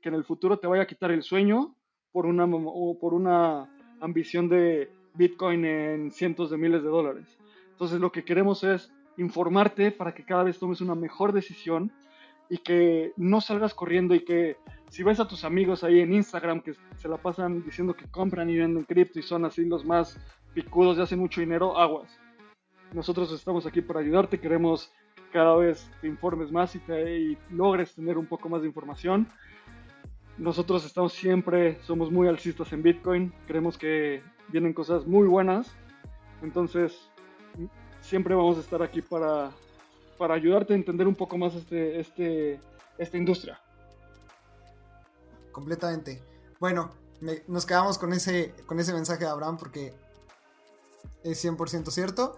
que 0.00 0.08
en 0.08 0.14
el 0.14 0.24
futuro 0.24 0.58
te 0.58 0.66
vaya 0.66 0.84
a 0.84 0.86
quitar 0.86 1.10
el 1.10 1.22
sueño 1.22 1.76
por 2.12 2.26
una, 2.26 2.44
o 2.44 2.98
por 2.98 3.14
una 3.14 3.68
ambición 4.00 4.48
de 4.48 4.90
Bitcoin 5.14 5.64
en 5.64 6.10
cientos 6.10 6.50
de 6.50 6.56
miles 6.56 6.82
de 6.82 6.88
dólares. 6.88 7.38
Entonces 7.72 8.00
lo 8.00 8.10
que 8.10 8.24
queremos 8.24 8.64
es 8.64 8.92
informarte 9.16 9.92
para 9.92 10.14
que 10.14 10.24
cada 10.24 10.44
vez 10.44 10.58
tomes 10.58 10.80
una 10.80 10.94
mejor 10.94 11.32
decisión 11.32 11.92
y 12.50 12.58
que 12.58 13.12
no 13.16 13.40
salgas 13.40 13.72
corriendo 13.72 14.14
y 14.14 14.24
que 14.24 14.58
si 14.90 15.02
ves 15.02 15.20
a 15.20 15.28
tus 15.28 15.44
amigos 15.44 15.82
ahí 15.82 16.00
en 16.00 16.12
Instagram 16.12 16.60
que 16.60 16.74
se 16.96 17.08
la 17.08 17.16
pasan 17.16 17.64
diciendo 17.64 17.94
que 17.94 18.10
compran 18.10 18.50
y 18.50 18.58
venden 18.58 18.84
cripto 18.84 19.18
y 19.18 19.22
son 19.22 19.46
así 19.46 19.64
los 19.64 19.86
más 19.86 20.18
picudos 20.52 20.98
y 20.98 21.00
hacen 21.00 21.20
mucho 21.20 21.40
dinero, 21.40 21.78
aguas. 21.78 22.10
Nosotros 22.92 23.32
estamos 23.32 23.64
aquí 23.66 23.80
para 23.80 24.00
ayudarte, 24.00 24.40
queremos 24.40 24.92
que 25.14 25.22
cada 25.32 25.56
vez 25.56 25.88
te 26.02 26.08
informes 26.08 26.50
más 26.50 26.74
y, 26.74 26.80
te, 26.80 27.18
y 27.18 27.38
logres 27.50 27.94
tener 27.94 28.18
un 28.18 28.26
poco 28.26 28.48
más 28.48 28.60
de 28.62 28.68
información 28.68 29.28
nosotros 30.40 30.86
estamos 30.86 31.12
siempre, 31.12 31.78
somos 31.82 32.10
muy 32.10 32.26
alcistas 32.26 32.72
en 32.72 32.82
Bitcoin, 32.82 33.32
creemos 33.46 33.76
que 33.76 34.22
vienen 34.48 34.72
cosas 34.72 35.06
muy 35.06 35.28
buenas, 35.28 35.70
entonces 36.42 37.10
siempre 38.00 38.34
vamos 38.34 38.56
a 38.56 38.60
estar 38.60 38.82
aquí 38.82 39.02
para, 39.02 39.50
para 40.20 40.34
ayudarte 40.34 40.74
a 40.74 40.76
entender 40.76 41.08
un 41.08 41.14
poco 41.14 41.38
más 41.38 41.54
este, 41.54 41.98
este, 41.98 42.60
esta 42.98 43.16
industria. 43.16 43.58
Completamente. 45.50 46.22
Bueno, 46.58 46.90
nos 47.48 47.64
quedamos 47.64 47.96
con 47.96 48.12
ese, 48.12 48.52
con 48.66 48.78
ese 48.78 48.92
mensaje 48.92 49.24
de 49.24 49.30
Abraham 49.30 49.56
porque 49.56 49.94
es 51.24 51.42
100% 51.42 51.90
cierto. 51.90 52.36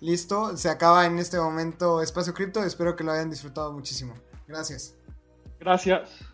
Listo, 0.00 0.56
se 0.56 0.68
acaba 0.68 1.06
en 1.06 1.20
este 1.20 1.38
momento 1.38 2.02
Espacio 2.02 2.34
Cripto. 2.34 2.64
Espero 2.64 2.96
que 2.96 3.04
lo 3.04 3.12
hayan 3.12 3.30
disfrutado 3.30 3.72
muchísimo. 3.72 4.14
Gracias. 4.48 4.96
Gracias. 5.60 6.33